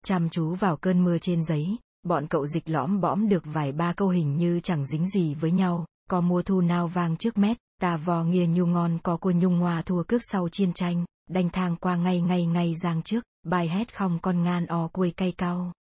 Chăm 0.05 0.29
chú 0.29 0.55
vào 0.55 0.77
cơn 0.77 1.05
mưa 1.05 1.19
trên 1.19 1.45
giấy, 1.45 1.77
bọn 2.03 2.27
cậu 2.27 2.47
dịch 2.47 2.69
lõm 2.69 3.01
bõm 3.01 3.29
được 3.29 3.43
vài 3.45 3.73
ba 3.73 3.93
câu 3.93 4.09
hình 4.09 4.37
như 4.37 4.61
chẳng 4.61 4.87
dính 4.87 5.09
gì 5.09 5.35
với 5.35 5.51
nhau, 5.51 5.87
có 6.11 6.21
mua 6.21 6.43
thu 6.43 6.61
nao 6.61 6.87
vang 6.87 7.17
trước 7.17 7.39
mét, 7.39 7.57
ta 7.81 7.97
vò 7.97 8.25
nghia 8.25 8.47
nhu 8.47 8.67
ngon 8.67 8.99
có 9.03 9.19
cô 9.21 9.31
nhung 9.31 9.59
hoa 9.59 9.83
thua 9.83 10.03
cước 10.03 10.23
sau 10.33 10.49
chiên 10.49 10.73
tranh, 10.73 11.05
đanh 11.31 11.49
thang 11.51 11.77
qua 11.77 11.97
ngay 11.97 12.21
ngay 12.21 12.47
ngay 12.47 12.75
giang 12.83 13.03
trước, 13.03 13.25
bài 13.43 13.69
hét 13.69 13.97
không 13.97 14.19
con 14.23 14.43
ngan 14.43 14.67
o 14.67 14.89
quê 14.89 15.11
cay 15.11 15.33
cao. 15.33 15.73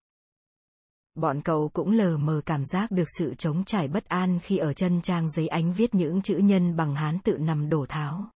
Bọn 1.16 1.40
cậu 1.42 1.68
cũng 1.68 1.90
lờ 1.90 2.16
mờ 2.16 2.40
cảm 2.46 2.64
giác 2.64 2.90
được 2.90 3.08
sự 3.18 3.34
trống 3.34 3.64
trải 3.64 3.88
bất 3.88 4.04
an 4.04 4.38
khi 4.42 4.56
ở 4.56 4.72
chân 4.72 5.02
trang 5.02 5.30
giấy 5.30 5.48
ánh 5.48 5.72
viết 5.72 5.94
những 5.94 6.22
chữ 6.22 6.36
nhân 6.38 6.76
bằng 6.76 6.94
hán 6.94 7.18
tự 7.18 7.36
nằm 7.38 7.68
đổ 7.68 7.86
tháo. 7.88 8.30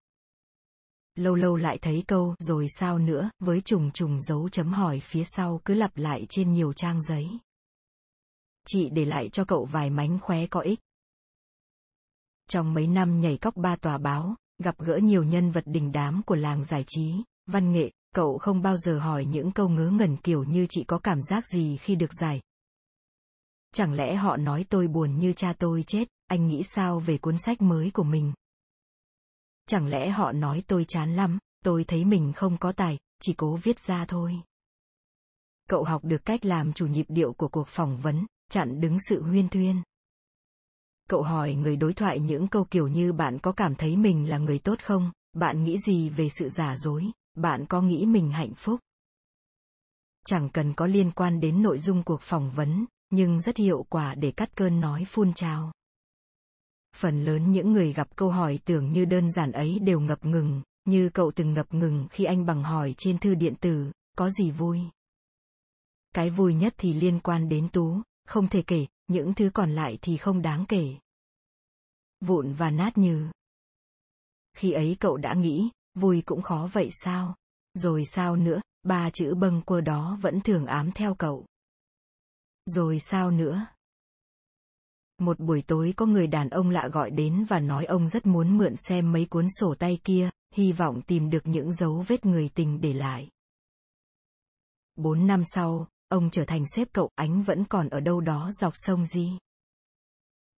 Lâu 1.14 1.34
lâu 1.34 1.56
lại 1.56 1.78
thấy 1.82 2.04
câu 2.06 2.34
rồi 2.38 2.66
sao 2.78 2.98
nữa 2.98 3.30
với 3.38 3.60
trùng 3.60 3.90
trùng 3.90 4.20
dấu 4.20 4.48
chấm 4.48 4.72
hỏi 4.72 5.00
phía 5.00 5.24
sau 5.24 5.60
cứ 5.64 5.74
lặp 5.74 5.96
lại 5.96 6.26
trên 6.28 6.52
nhiều 6.52 6.72
trang 6.72 7.02
giấy. 7.02 7.28
Chị 8.66 8.88
để 8.90 9.04
lại 9.04 9.28
cho 9.28 9.44
cậu 9.44 9.64
vài 9.64 9.90
mánh 9.90 10.18
khóe 10.18 10.46
có 10.46 10.60
ích. 10.60 10.80
Trong 12.48 12.74
mấy 12.74 12.86
năm 12.86 13.20
nhảy 13.20 13.38
cóc 13.38 13.56
ba 13.56 13.76
tòa 13.76 13.98
báo, 13.98 14.36
gặp 14.62 14.78
gỡ 14.78 14.96
nhiều 14.96 15.24
nhân 15.24 15.50
vật 15.50 15.64
đình 15.66 15.92
đám 15.92 16.22
của 16.22 16.34
làng 16.34 16.64
giải 16.64 16.84
trí, 16.86 17.14
văn 17.46 17.72
nghệ, 17.72 17.90
cậu 18.14 18.38
không 18.38 18.62
bao 18.62 18.76
giờ 18.76 18.98
hỏi 18.98 19.24
những 19.24 19.52
câu 19.52 19.68
ngớ 19.68 19.90
ngẩn 19.90 20.16
kiểu 20.16 20.44
như 20.44 20.66
chị 20.70 20.84
có 20.84 20.98
cảm 20.98 21.22
giác 21.22 21.46
gì 21.46 21.76
khi 21.76 21.94
được 21.94 22.10
giải. 22.20 22.40
Chẳng 23.72 23.92
lẽ 23.92 24.14
họ 24.14 24.36
nói 24.36 24.64
tôi 24.68 24.88
buồn 24.88 25.18
như 25.18 25.32
cha 25.32 25.52
tôi 25.58 25.84
chết, 25.86 26.08
anh 26.26 26.46
nghĩ 26.46 26.62
sao 26.62 27.00
về 27.00 27.18
cuốn 27.18 27.38
sách 27.38 27.62
mới 27.62 27.90
của 27.90 28.02
mình? 28.02 28.32
Chẳng 29.66 29.86
lẽ 29.86 30.10
họ 30.10 30.32
nói 30.32 30.62
tôi 30.66 30.84
chán 30.84 31.16
lắm, 31.16 31.38
tôi 31.64 31.84
thấy 31.84 32.04
mình 32.04 32.32
không 32.36 32.56
có 32.58 32.72
tài, 32.72 32.98
chỉ 33.20 33.34
cố 33.36 33.56
viết 33.56 33.78
ra 33.78 34.04
thôi. 34.04 34.40
Cậu 35.68 35.84
học 35.84 36.04
được 36.04 36.24
cách 36.24 36.44
làm 36.44 36.72
chủ 36.72 36.86
nhịp 36.86 37.06
điệu 37.08 37.32
của 37.32 37.48
cuộc 37.48 37.68
phỏng 37.68 38.00
vấn, 38.00 38.26
chặn 38.50 38.80
đứng 38.80 38.96
sự 39.08 39.22
huyên 39.22 39.48
thuyên. 39.48 39.82
Cậu 41.08 41.22
hỏi 41.22 41.54
người 41.54 41.76
đối 41.76 41.92
thoại 41.92 42.20
những 42.20 42.48
câu 42.48 42.64
kiểu 42.64 42.88
như 42.88 43.12
bạn 43.12 43.38
có 43.38 43.52
cảm 43.52 43.74
thấy 43.74 43.96
mình 43.96 44.28
là 44.28 44.38
người 44.38 44.58
tốt 44.58 44.78
không, 44.82 45.12
bạn 45.32 45.64
nghĩ 45.64 45.78
gì 45.78 46.08
về 46.08 46.28
sự 46.28 46.48
giả 46.48 46.76
dối, 46.76 47.04
bạn 47.34 47.66
có 47.66 47.82
nghĩ 47.82 48.06
mình 48.06 48.30
hạnh 48.30 48.54
phúc. 48.54 48.80
Chẳng 50.26 50.48
cần 50.50 50.74
có 50.74 50.86
liên 50.86 51.10
quan 51.10 51.40
đến 51.40 51.62
nội 51.62 51.78
dung 51.78 52.02
cuộc 52.02 52.20
phỏng 52.22 52.50
vấn, 52.50 52.86
nhưng 53.10 53.40
rất 53.40 53.56
hiệu 53.56 53.86
quả 53.88 54.14
để 54.14 54.32
cắt 54.32 54.56
cơn 54.56 54.80
nói 54.80 55.04
phun 55.08 55.32
trào. 55.32 55.72
Phần 56.96 57.24
lớn 57.24 57.52
những 57.52 57.72
người 57.72 57.92
gặp 57.92 58.16
câu 58.16 58.30
hỏi 58.30 58.58
tưởng 58.64 58.92
như 58.92 59.04
đơn 59.04 59.30
giản 59.30 59.52
ấy 59.52 59.78
đều 59.82 60.00
ngập 60.00 60.24
ngừng, 60.24 60.62
như 60.84 61.10
cậu 61.14 61.32
từng 61.36 61.52
ngập 61.52 61.74
ngừng 61.74 62.06
khi 62.10 62.24
anh 62.24 62.46
bằng 62.46 62.62
hỏi 62.62 62.94
trên 62.98 63.18
thư 63.18 63.34
điện 63.34 63.54
tử, 63.60 63.92
có 64.16 64.30
gì 64.30 64.50
vui? 64.50 64.80
Cái 66.14 66.30
vui 66.30 66.54
nhất 66.54 66.74
thì 66.78 66.94
liên 66.94 67.20
quan 67.20 67.48
đến 67.48 67.68
Tú, 67.68 68.02
không 68.26 68.48
thể 68.48 68.62
kể, 68.62 68.86
những 69.06 69.34
thứ 69.34 69.50
còn 69.54 69.70
lại 69.70 69.98
thì 70.02 70.16
không 70.16 70.42
đáng 70.42 70.64
kể. 70.68 70.94
Vụn 72.20 72.52
và 72.52 72.70
nát 72.70 72.98
như 72.98 73.30
khi 74.56 74.72
ấy 74.72 74.96
cậu 75.00 75.16
đã 75.16 75.34
nghĩ, 75.34 75.70
vui 75.94 76.22
cũng 76.26 76.42
khó 76.42 76.68
vậy 76.72 76.88
sao? 76.90 77.34
Rồi 77.74 78.04
sao 78.04 78.36
nữa, 78.36 78.60
ba 78.82 79.10
chữ 79.10 79.34
bâng 79.34 79.62
quơ 79.62 79.80
đó 79.80 80.18
vẫn 80.20 80.40
thường 80.40 80.66
ám 80.66 80.92
theo 80.92 81.14
cậu. 81.14 81.46
Rồi 82.66 82.98
sao 82.98 83.30
nữa? 83.30 83.66
Một 85.18 85.40
buổi 85.40 85.62
tối 85.66 85.94
có 85.96 86.06
người 86.06 86.26
đàn 86.26 86.48
ông 86.48 86.70
lạ 86.70 86.88
gọi 86.92 87.10
đến 87.10 87.44
và 87.48 87.60
nói 87.60 87.84
ông 87.84 88.08
rất 88.08 88.26
muốn 88.26 88.58
mượn 88.58 88.74
xem 88.76 89.12
mấy 89.12 89.26
cuốn 89.26 89.46
sổ 89.60 89.74
tay 89.78 89.98
kia, 90.04 90.30
hy 90.54 90.72
vọng 90.72 91.00
tìm 91.06 91.30
được 91.30 91.46
những 91.46 91.72
dấu 91.72 92.04
vết 92.06 92.26
người 92.26 92.50
tình 92.54 92.80
để 92.80 92.92
lại. 92.92 93.30
Bốn 94.96 95.26
năm 95.26 95.42
sau, 95.44 95.88
ông 96.08 96.30
trở 96.30 96.44
thành 96.44 96.64
sếp 96.76 96.92
cậu, 96.92 97.10
ánh 97.14 97.42
vẫn 97.42 97.64
còn 97.64 97.88
ở 97.88 98.00
đâu 98.00 98.20
đó 98.20 98.50
dọc 98.60 98.72
sông 98.76 99.04
Di. 99.04 99.38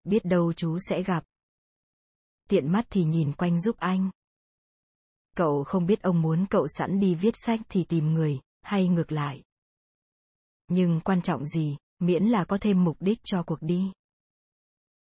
Biết 0.03 0.25
đâu 0.25 0.53
chú 0.53 0.77
sẽ 0.89 1.03
gặp. 1.03 1.23
Tiện 2.49 2.71
mắt 2.71 2.85
thì 2.89 3.03
nhìn 3.03 3.33
quanh 3.33 3.59
giúp 3.59 3.75
anh. 3.79 4.09
Cậu 5.35 5.63
không 5.63 5.85
biết 5.85 6.01
ông 6.01 6.21
muốn 6.21 6.45
cậu 6.49 6.67
sẵn 6.67 6.99
đi 6.99 7.15
viết 7.15 7.33
sách 7.45 7.59
thì 7.69 7.83
tìm 7.83 8.13
người, 8.13 8.39
hay 8.61 8.87
ngược 8.87 9.11
lại. 9.11 9.43
Nhưng 10.67 10.99
quan 10.99 11.21
trọng 11.21 11.45
gì, 11.45 11.77
miễn 12.05 12.23
là 12.23 12.45
có 12.45 12.57
thêm 12.61 12.83
mục 12.83 12.97
đích 12.99 13.19
cho 13.23 13.43
cuộc 13.43 13.61
đi. 13.61 13.91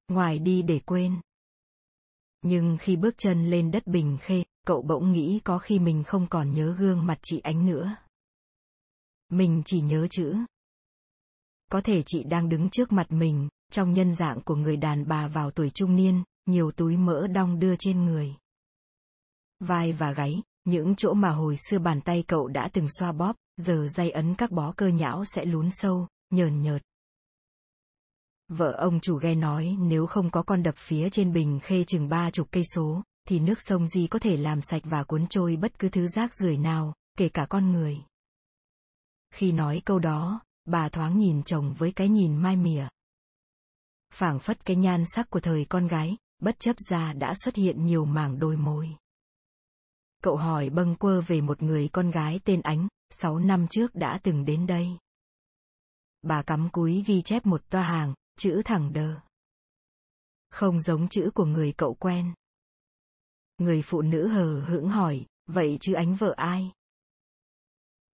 Ngoài 0.08 0.38
đi 0.38 0.62
để 0.62 0.80
quên. 0.86 1.20
Nhưng 2.42 2.76
khi 2.80 2.96
bước 2.96 3.14
chân 3.18 3.50
lên 3.50 3.70
đất 3.70 3.86
Bình 3.86 4.18
Khê, 4.20 4.44
cậu 4.66 4.82
bỗng 4.82 5.12
nghĩ 5.12 5.40
có 5.44 5.58
khi 5.58 5.78
mình 5.78 6.04
không 6.04 6.26
còn 6.30 6.54
nhớ 6.54 6.76
gương 6.78 7.06
mặt 7.06 7.18
chị 7.22 7.38
Ánh 7.38 7.66
nữa. 7.66 7.96
Mình 9.28 9.62
chỉ 9.64 9.80
nhớ 9.80 10.06
chữ. 10.10 10.36
Có 11.70 11.80
thể 11.80 12.02
chị 12.06 12.22
đang 12.22 12.48
đứng 12.48 12.70
trước 12.70 12.92
mặt 12.92 13.06
mình, 13.10 13.48
trong 13.72 13.92
nhân 13.92 14.14
dạng 14.14 14.40
của 14.40 14.54
người 14.54 14.76
đàn 14.76 15.08
bà 15.08 15.28
vào 15.28 15.50
tuổi 15.50 15.70
trung 15.70 15.96
niên, 15.96 16.22
nhiều 16.46 16.70
túi 16.70 16.96
mỡ 16.96 17.26
đong 17.26 17.58
đưa 17.58 17.74
trên 17.78 18.04
người. 18.04 18.34
Vai 19.60 19.92
và 19.92 20.12
gáy, 20.12 20.42
những 20.64 20.94
chỗ 20.96 21.14
mà 21.14 21.30
hồi 21.30 21.56
xưa 21.56 21.78
bàn 21.78 22.00
tay 22.00 22.24
cậu 22.26 22.48
đã 22.48 22.70
từng 22.72 22.86
xoa 22.98 23.12
bóp, 23.12 23.36
giờ 23.56 23.86
dây 23.90 24.10
ấn 24.10 24.34
các 24.34 24.50
bó 24.50 24.72
cơ 24.72 24.88
nhão 24.88 25.24
sẽ 25.24 25.44
lún 25.44 25.68
sâu, 25.70 26.06
nhờn 26.30 26.62
nhợt. 26.62 26.82
Vợ 28.48 28.72
ông 28.72 29.00
chủ 29.00 29.16
ghe 29.16 29.34
nói 29.34 29.76
nếu 29.78 30.06
không 30.06 30.30
có 30.30 30.42
con 30.42 30.62
đập 30.62 30.74
phía 30.78 31.10
trên 31.10 31.32
bình 31.32 31.60
khê 31.62 31.84
chừng 31.84 32.08
ba 32.08 32.30
chục 32.30 32.48
cây 32.50 32.62
số, 32.74 33.02
thì 33.28 33.40
nước 33.40 33.54
sông 33.58 33.86
Di 33.86 34.06
có 34.06 34.18
thể 34.18 34.36
làm 34.36 34.62
sạch 34.62 34.82
và 34.84 35.04
cuốn 35.04 35.26
trôi 35.26 35.56
bất 35.56 35.78
cứ 35.78 35.88
thứ 35.88 36.06
rác 36.06 36.34
rưởi 36.34 36.56
nào, 36.56 36.94
kể 37.16 37.28
cả 37.28 37.46
con 37.50 37.72
người. 37.72 37.98
Khi 39.30 39.52
nói 39.52 39.82
câu 39.84 39.98
đó, 39.98 40.40
bà 40.64 40.88
thoáng 40.88 41.18
nhìn 41.18 41.42
chồng 41.42 41.74
với 41.78 41.92
cái 41.92 42.08
nhìn 42.08 42.36
mai 42.36 42.56
mỉa. 42.56 42.88
phảng 44.14 44.38
phất 44.38 44.64
cái 44.64 44.76
nhan 44.76 45.02
sắc 45.14 45.30
của 45.30 45.40
thời 45.40 45.64
con 45.64 45.86
gái, 45.86 46.16
bất 46.38 46.60
chấp 46.60 46.76
ra 46.90 47.12
đã 47.12 47.34
xuất 47.44 47.54
hiện 47.54 47.86
nhiều 47.86 48.04
mảng 48.04 48.38
đôi 48.38 48.56
môi. 48.56 48.88
Cậu 50.22 50.36
hỏi 50.36 50.70
bâng 50.70 50.94
quơ 50.94 51.20
về 51.20 51.40
một 51.40 51.62
người 51.62 51.88
con 51.88 52.10
gái 52.10 52.40
tên 52.44 52.60
Ánh, 52.60 52.88
sáu 53.10 53.38
năm 53.38 53.66
trước 53.70 53.94
đã 53.94 54.20
từng 54.22 54.44
đến 54.44 54.66
đây. 54.66 54.88
Bà 56.22 56.42
cắm 56.42 56.68
cúi 56.70 57.04
ghi 57.06 57.22
chép 57.22 57.46
một 57.46 57.70
toa 57.70 57.82
hàng, 57.82 58.14
chữ 58.38 58.62
thẳng 58.64 58.92
đờ. 58.92 59.14
Không 60.50 60.80
giống 60.80 61.08
chữ 61.08 61.30
của 61.34 61.44
người 61.44 61.72
cậu 61.72 61.94
quen. 61.94 62.34
Người 63.58 63.82
phụ 63.82 64.02
nữ 64.02 64.28
hờ 64.28 64.60
hững 64.60 64.88
hỏi, 64.88 65.26
vậy 65.46 65.78
chứ 65.80 65.92
ánh 65.92 66.14
vợ 66.14 66.34
ai? 66.36 66.72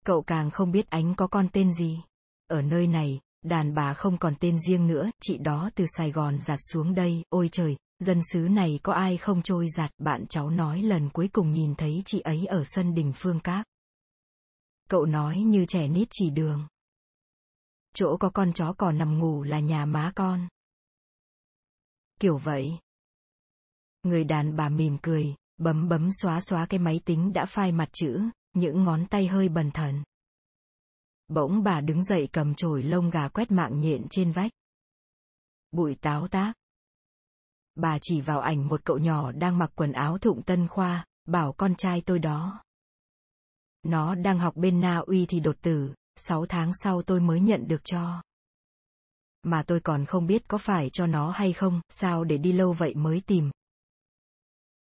Cậu 0.04 0.22
càng 0.22 0.50
không 0.50 0.72
biết 0.72 0.90
ánh 0.90 1.14
có 1.14 1.26
con 1.26 1.48
tên 1.52 1.72
gì. 1.72 2.00
Ở 2.46 2.62
nơi 2.62 2.86
này, 2.86 3.20
đàn 3.42 3.74
bà 3.74 3.94
không 3.94 4.18
còn 4.18 4.34
tên 4.40 4.58
riêng 4.68 4.86
nữa, 4.86 5.10
chị 5.20 5.38
đó 5.38 5.70
từ 5.74 5.84
Sài 5.96 6.10
Gòn 6.12 6.40
giặt 6.40 6.58
xuống 6.72 6.94
đây, 6.94 7.24
ôi 7.28 7.48
trời, 7.52 7.76
dân 7.98 8.20
xứ 8.32 8.38
này 8.38 8.80
có 8.82 8.92
ai 8.92 9.16
không 9.16 9.42
trôi 9.42 9.68
giặt, 9.76 9.90
bạn 9.98 10.26
cháu 10.26 10.50
nói 10.50 10.82
lần 10.82 11.10
cuối 11.10 11.28
cùng 11.32 11.50
nhìn 11.50 11.74
thấy 11.74 12.02
chị 12.04 12.20
ấy 12.20 12.46
ở 12.46 12.62
sân 12.66 12.94
đình 12.94 13.12
phương 13.16 13.40
các. 13.40 13.64
Cậu 14.88 15.04
nói 15.04 15.38
như 15.38 15.64
trẻ 15.68 15.88
nít 15.88 16.08
chỉ 16.10 16.30
đường. 16.30 16.66
Chỗ 17.94 18.16
có 18.16 18.30
con 18.30 18.52
chó 18.52 18.72
còn 18.72 18.98
nằm 18.98 19.18
ngủ 19.18 19.42
là 19.42 19.60
nhà 19.60 19.86
má 19.86 20.12
con. 20.16 20.48
Kiểu 22.20 22.36
vậy. 22.36 22.78
Người 24.02 24.24
đàn 24.24 24.56
bà 24.56 24.68
mỉm 24.68 24.98
cười, 25.02 25.34
bấm 25.56 25.88
bấm 25.88 26.08
xóa 26.12 26.40
xóa 26.40 26.66
cái 26.66 26.80
máy 26.80 27.00
tính 27.04 27.32
đã 27.32 27.46
phai 27.46 27.72
mặt 27.72 27.88
chữ, 27.92 28.20
những 28.52 28.84
ngón 28.84 29.06
tay 29.06 29.26
hơi 29.26 29.48
bần 29.48 29.70
thần. 29.70 30.02
Bỗng 31.28 31.62
bà 31.62 31.80
đứng 31.80 32.04
dậy 32.04 32.28
cầm 32.32 32.54
chổi 32.54 32.82
lông 32.82 33.10
gà 33.10 33.28
quét 33.28 33.50
mạng 33.50 33.80
nhện 33.80 34.06
trên 34.10 34.32
vách. 34.32 34.52
Bụi 35.70 35.96
táo 36.00 36.28
tác. 36.28 36.52
Bà 37.74 37.98
chỉ 38.02 38.20
vào 38.20 38.40
ảnh 38.40 38.68
một 38.68 38.84
cậu 38.84 38.98
nhỏ 38.98 39.32
đang 39.32 39.58
mặc 39.58 39.70
quần 39.74 39.92
áo 39.92 40.18
thụng 40.18 40.42
tân 40.42 40.68
khoa, 40.68 41.06
bảo 41.26 41.52
con 41.52 41.74
trai 41.74 42.00
tôi 42.00 42.18
đó. 42.18 42.62
Nó 43.82 44.14
đang 44.14 44.38
học 44.38 44.56
bên 44.56 44.80
Na 44.80 44.98
Uy 44.98 45.26
thì 45.26 45.40
đột 45.40 45.56
tử, 45.62 45.94
6 46.16 46.46
tháng 46.46 46.72
sau 46.82 47.02
tôi 47.02 47.20
mới 47.20 47.40
nhận 47.40 47.68
được 47.68 47.84
cho. 47.84 48.22
Mà 49.42 49.62
tôi 49.66 49.80
còn 49.80 50.04
không 50.04 50.26
biết 50.26 50.48
có 50.48 50.58
phải 50.58 50.90
cho 50.90 51.06
nó 51.06 51.30
hay 51.30 51.52
không, 51.52 51.80
sao 51.88 52.24
để 52.24 52.38
đi 52.38 52.52
lâu 52.52 52.72
vậy 52.72 52.94
mới 52.94 53.20
tìm. 53.26 53.50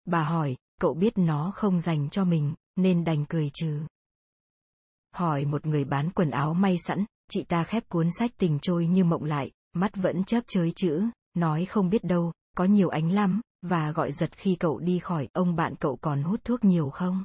Bà 0.04 0.24
hỏi, 0.24 0.56
cậu 0.80 0.94
biết 0.94 1.12
nó 1.18 1.52
không 1.54 1.80
dành 1.80 2.10
cho 2.10 2.24
mình, 2.24 2.54
nên 2.76 3.04
đành 3.04 3.24
cười 3.28 3.50
trừ. 3.54 3.80
Hỏi 5.14 5.44
một 5.44 5.66
người 5.66 5.84
bán 5.84 6.10
quần 6.10 6.30
áo 6.30 6.54
may 6.54 6.76
sẵn, 6.86 7.04
chị 7.30 7.42
ta 7.42 7.64
khép 7.64 7.88
cuốn 7.88 8.08
sách 8.18 8.30
tình 8.38 8.58
trôi 8.62 8.86
như 8.86 9.04
mộng 9.04 9.24
lại, 9.24 9.50
mắt 9.72 9.96
vẫn 9.96 10.24
chớp 10.24 10.40
chới 10.46 10.72
chữ, 10.76 11.02
nói 11.34 11.64
không 11.64 11.90
biết 11.90 12.04
đâu, 12.04 12.32
có 12.56 12.64
nhiều 12.64 12.88
ánh 12.88 13.12
lắm, 13.12 13.40
và 13.62 13.90
gọi 13.90 14.12
giật 14.12 14.30
khi 14.36 14.56
cậu 14.60 14.78
đi 14.78 14.98
khỏi, 14.98 15.28
ông 15.32 15.56
bạn 15.56 15.74
cậu 15.76 15.96
còn 15.96 16.22
hút 16.22 16.40
thuốc 16.44 16.64
nhiều 16.64 16.90
không? 16.90 17.24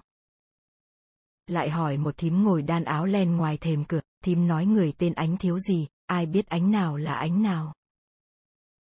Lại 1.51 1.69
hỏi 1.69 1.97
một 1.97 2.17
thím 2.17 2.43
ngồi 2.43 2.61
đan 2.61 2.83
áo 2.83 3.05
len 3.05 3.37
ngoài 3.37 3.57
thềm 3.57 3.83
cửa, 3.85 3.99
thím 4.23 4.47
nói 4.47 4.65
người 4.65 4.93
tên 4.97 5.13
ánh 5.13 5.37
thiếu 5.37 5.59
gì, 5.59 5.87
ai 6.05 6.25
biết 6.25 6.47
ánh 6.47 6.71
nào 6.71 6.97
là 6.97 7.13
ánh 7.13 7.41
nào. 7.41 7.73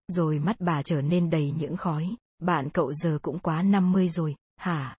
Rồi 0.08 0.38
mắt 0.38 0.56
bà 0.58 0.82
trở 0.82 1.00
nên 1.00 1.30
đầy 1.30 1.54
những 1.58 1.76
khói, 1.76 2.16
bạn 2.38 2.70
cậu 2.70 2.92
giờ 2.92 3.18
cũng 3.22 3.38
quá 3.38 3.62
50 3.62 4.08
rồi, 4.08 4.36
hả? 4.56 4.96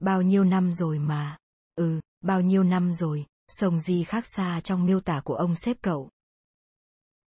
Bao 0.00 0.22
nhiêu 0.22 0.44
năm 0.44 0.72
rồi 0.72 0.98
mà. 0.98 1.38
Ừ, 1.74 2.00
bao 2.20 2.40
nhiêu 2.40 2.62
năm 2.62 2.94
rồi, 2.94 3.26
sông 3.48 3.78
gì 3.78 4.04
khác 4.04 4.26
xa 4.26 4.60
trong 4.64 4.86
miêu 4.86 5.00
tả 5.00 5.20
của 5.24 5.34
ông 5.34 5.54
xếp 5.56 5.76
cậu. 5.82 6.10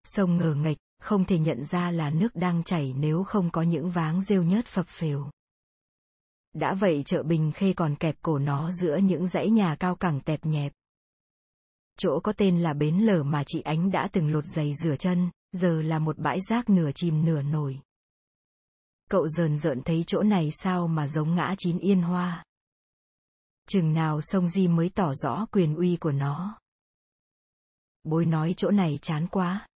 Sông 0.04 0.36
ngờ 0.36 0.54
nghệch, 0.54 0.78
không 0.98 1.24
thể 1.24 1.38
nhận 1.38 1.64
ra 1.64 1.90
là 1.90 2.10
nước 2.10 2.34
đang 2.34 2.62
chảy 2.64 2.94
nếu 2.96 3.24
không 3.24 3.50
có 3.50 3.62
những 3.62 3.90
váng 3.90 4.22
rêu 4.22 4.42
nhớt 4.42 4.66
phập 4.66 4.86
phều. 4.88 5.30
Đã 6.54 6.74
vậy 6.74 7.02
chợ 7.06 7.22
Bình 7.22 7.52
Khê 7.54 7.72
còn 7.72 7.96
kẹp 7.96 8.16
cổ 8.22 8.38
nó 8.38 8.72
giữa 8.72 8.96
những 8.96 9.26
dãy 9.26 9.50
nhà 9.50 9.76
cao 9.80 9.96
cẳng 9.96 10.20
tẹp 10.20 10.46
nhẹp. 10.46 10.72
Chỗ 11.98 12.20
có 12.20 12.32
tên 12.32 12.62
là 12.62 12.72
bến 12.72 12.98
lở 12.98 13.22
mà 13.22 13.42
chị 13.46 13.60
Ánh 13.60 13.90
đã 13.90 14.08
từng 14.12 14.32
lột 14.32 14.44
giày 14.44 14.72
rửa 14.74 14.96
chân, 14.96 15.30
giờ 15.52 15.82
là 15.82 15.98
một 15.98 16.18
bãi 16.18 16.38
rác 16.48 16.70
nửa 16.70 16.90
chìm 16.94 17.24
nửa 17.24 17.42
nổi. 17.42 17.80
Cậu 19.10 19.28
dờn 19.28 19.58
dợn 19.58 19.82
thấy 19.82 20.04
chỗ 20.06 20.22
này 20.22 20.50
sao 20.50 20.88
mà 20.88 21.08
giống 21.08 21.34
ngã 21.34 21.54
chín 21.58 21.78
yên 21.78 22.02
hoa. 22.02 22.44
Chừng 23.68 23.92
nào 23.92 24.20
sông 24.20 24.48
Di 24.48 24.68
mới 24.68 24.88
tỏ 24.88 25.14
rõ 25.14 25.46
quyền 25.52 25.74
uy 25.74 25.96
của 25.96 26.12
nó. 26.12 26.58
Bối 28.04 28.26
nói 28.26 28.54
chỗ 28.56 28.70
này 28.70 28.98
chán 29.02 29.26
quá. 29.26 29.68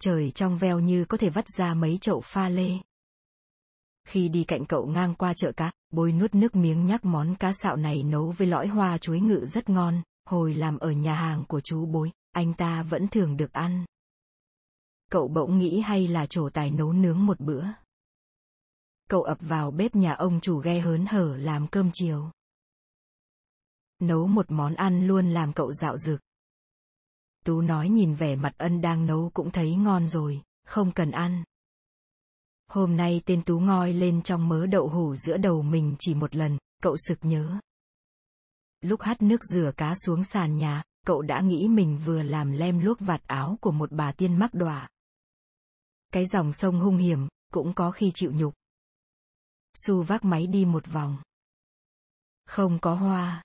Trời 0.00 0.30
trong 0.30 0.58
veo 0.58 0.80
như 0.80 1.04
có 1.04 1.16
thể 1.16 1.30
vắt 1.30 1.44
ra 1.58 1.74
mấy 1.74 1.98
chậu 2.00 2.20
pha 2.20 2.48
lê. 2.48 2.70
Khi 4.04 4.28
đi 4.28 4.44
cạnh 4.44 4.66
cậu 4.66 4.86
ngang 4.86 5.14
qua 5.14 5.34
chợ 5.36 5.52
cá, 5.52 5.72
bôi 5.90 6.12
nuốt 6.12 6.34
nước 6.34 6.54
miếng 6.54 6.86
nhắc 6.86 7.04
món 7.04 7.34
cá 7.34 7.52
xạo 7.52 7.76
này 7.76 8.02
nấu 8.02 8.30
với 8.30 8.46
lõi 8.46 8.66
hoa 8.66 8.98
chuối 8.98 9.20
ngự 9.20 9.46
rất 9.46 9.68
ngon, 9.68 10.02
hồi 10.24 10.54
làm 10.54 10.78
ở 10.78 10.90
nhà 10.90 11.14
hàng 11.14 11.44
của 11.48 11.60
chú 11.60 11.86
bối, 11.86 12.12
anh 12.32 12.54
ta 12.54 12.82
vẫn 12.82 13.08
thường 13.08 13.36
được 13.36 13.52
ăn. 13.52 13.84
Cậu 15.10 15.28
bỗng 15.28 15.58
nghĩ 15.58 15.80
hay 15.80 16.08
là 16.08 16.26
trổ 16.26 16.50
tài 16.50 16.70
nấu 16.70 16.92
nướng 16.92 17.26
một 17.26 17.40
bữa. 17.40 17.64
Cậu 19.08 19.22
ập 19.22 19.38
vào 19.40 19.70
bếp 19.70 19.94
nhà 19.94 20.12
ông 20.12 20.40
chủ 20.40 20.58
ghe 20.58 20.80
hớn 20.80 21.06
hở 21.06 21.36
làm 21.36 21.66
cơm 21.66 21.90
chiều. 21.92 22.30
Nấu 23.98 24.26
một 24.26 24.50
món 24.50 24.74
ăn 24.74 25.06
luôn 25.06 25.30
làm 25.30 25.52
cậu 25.52 25.72
dạo 25.72 25.96
dực. 25.98 26.20
Tú 27.44 27.60
nói 27.60 27.88
nhìn 27.88 28.14
vẻ 28.14 28.36
mặt 28.36 28.54
ân 28.58 28.80
đang 28.80 29.06
nấu 29.06 29.30
cũng 29.34 29.50
thấy 29.50 29.76
ngon 29.76 30.08
rồi, 30.08 30.42
không 30.66 30.92
cần 30.92 31.10
ăn. 31.10 31.44
Hôm 32.74 32.96
nay 32.96 33.20
tên 33.26 33.42
Tú 33.42 33.60
ngoi 33.60 33.92
lên 33.92 34.22
trong 34.22 34.48
mớ 34.48 34.66
đậu 34.66 34.88
hủ 34.88 35.16
giữa 35.16 35.36
đầu 35.36 35.62
mình 35.62 35.96
chỉ 35.98 36.14
một 36.14 36.34
lần, 36.34 36.58
cậu 36.82 36.96
sực 37.08 37.18
nhớ. 37.22 37.58
Lúc 38.80 39.00
hắt 39.00 39.22
nước 39.22 39.44
rửa 39.44 39.72
cá 39.76 39.94
xuống 39.94 40.24
sàn 40.24 40.56
nhà, 40.56 40.82
cậu 41.06 41.22
đã 41.22 41.40
nghĩ 41.40 41.68
mình 41.68 41.98
vừa 42.04 42.22
làm 42.22 42.52
lem 42.52 42.80
luốc 42.80 43.00
vạt 43.00 43.22
áo 43.26 43.58
của 43.60 43.70
một 43.70 43.92
bà 43.92 44.12
tiên 44.12 44.38
mắc 44.38 44.54
đọa. 44.54 44.88
Cái 46.12 46.26
dòng 46.26 46.52
sông 46.52 46.80
hung 46.80 46.96
hiểm, 46.96 47.28
cũng 47.52 47.74
có 47.74 47.90
khi 47.90 48.10
chịu 48.14 48.32
nhục. 48.32 48.54
Su 49.74 50.02
vác 50.02 50.24
máy 50.24 50.46
đi 50.46 50.64
một 50.64 50.86
vòng. 50.86 51.16
Không 52.46 52.78
có 52.80 52.94
hoa. 52.94 53.44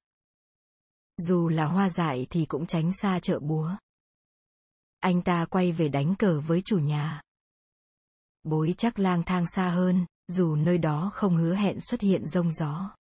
Dù 1.17 1.49
là 1.49 1.65
hoa 1.65 1.89
dại 1.89 2.27
thì 2.29 2.45
cũng 2.45 2.65
tránh 2.65 2.91
xa 2.93 3.19
chợ 3.21 3.39
búa. 3.39 3.75
Anh 4.99 5.21
ta 5.21 5.45
quay 5.45 5.71
về 5.71 5.87
đánh 5.87 6.15
cờ 6.15 6.39
với 6.39 6.61
chủ 6.65 6.77
nhà 6.79 7.21
bối 8.43 8.73
chắc 8.77 8.99
lang 8.99 9.23
thang 9.23 9.45
xa 9.47 9.69
hơn, 9.69 10.05
dù 10.27 10.55
nơi 10.55 10.77
đó 10.77 11.11
không 11.13 11.37
hứa 11.37 11.55
hẹn 11.55 11.79
xuất 11.81 12.01
hiện 12.01 12.25
rông 12.25 12.51
gió. 12.51 12.95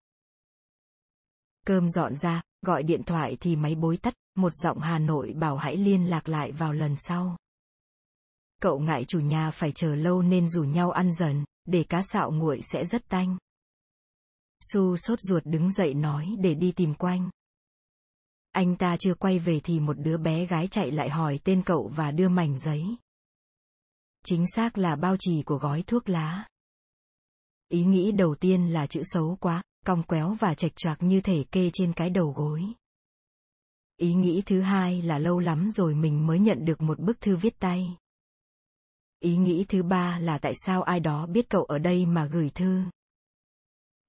Cơm 1.65 1.89
dọn 1.89 2.15
ra, 2.15 2.41
gọi 2.61 2.83
điện 2.83 3.03
thoại 3.03 3.37
thì 3.39 3.55
máy 3.55 3.75
bối 3.75 3.97
tắt, 3.97 4.13
một 4.35 4.53
giọng 4.53 4.79
Hà 4.79 4.99
Nội 4.99 5.33
bảo 5.33 5.57
hãy 5.57 5.77
liên 5.77 6.09
lạc 6.09 6.29
lại 6.29 6.51
vào 6.51 6.73
lần 6.73 6.95
sau. 6.97 7.37
Cậu 8.61 8.79
ngại 8.79 9.05
chủ 9.05 9.19
nhà 9.19 9.51
phải 9.51 9.71
chờ 9.71 9.95
lâu 9.95 10.21
nên 10.21 10.49
rủ 10.49 10.63
nhau 10.63 10.91
ăn 10.91 11.13
dần, 11.13 11.43
để 11.65 11.83
cá 11.83 12.01
sạo 12.01 12.31
nguội 12.31 12.61
sẽ 12.61 12.85
rất 12.85 13.09
tanh. 13.09 13.37
Su 14.59 14.97
sốt 14.97 15.19
ruột 15.19 15.43
đứng 15.45 15.71
dậy 15.71 15.93
nói 15.93 16.35
để 16.39 16.53
đi 16.53 16.71
tìm 16.71 16.93
quanh. 16.93 17.29
Anh 18.51 18.75
ta 18.75 18.97
chưa 18.97 19.13
quay 19.13 19.39
về 19.39 19.59
thì 19.63 19.79
một 19.79 19.99
đứa 19.99 20.17
bé 20.17 20.45
gái 20.45 20.67
chạy 20.67 20.91
lại 20.91 21.09
hỏi 21.09 21.39
tên 21.43 21.61
cậu 21.65 21.91
và 21.95 22.11
đưa 22.11 22.29
mảnh 22.29 22.59
giấy. 22.59 22.95
Chính 24.25 24.45
xác 24.55 24.77
là 24.77 24.95
bao 24.95 25.15
trì 25.19 25.43
của 25.45 25.57
gói 25.57 25.83
thuốc 25.87 26.09
lá. 26.09 26.47
Ý 27.69 27.83
nghĩ 27.83 28.11
đầu 28.11 28.35
tiên 28.35 28.73
là 28.73 28.87
chữ 28.87 29.01
xấu 29.03 29.37
quá, 29.39 29.63
cong 29.85 30.03
quéo 30.03 30.33
và 30.33 30.53
chệch 30.53 30.75
choạc 30.75 31.03
như 31.03 31.21
thể 31.21 31.43
kê 31.51 31.69
trên 31.73 31.93
cái 31.93 32.09
đầu 32.09 32.33
gối. 32.35 32.63
Ý 33.97 34.13
nghĩ 34.13 34.41
thứ 34.45 34.61
hai 34.61 35.01
là 35.01 35.19
lâu 35.19 35.39
lắm 35.39 35.69
rồi 35.71 35.95
mình 35.95 36.27
mới 36.27 36.39
nhận 36.39 36.65
được 36.65 36.81
một 36.81 36.99
bức 36.99 37.21
thư 37.21 37.35
viết 37.35 37.59
tay. 37.59 37.97
Ý 39.19 39.37
nghĩ 39.37 39.65
thứ 39.67 39.83
ba 39.83 40.19
là 40.19 40.37
tại 40.37 40.53
sao 40.65 40.83
ai 40.83 40.99
đó 40.99 41.25
biết 41.25 41.49
cậu 41.49 41.63
ở 41.63 41.77
đây 41.77 42.05
mà 42.05 42.25
gửi 42.25 42.49
thư. 42.49 42.81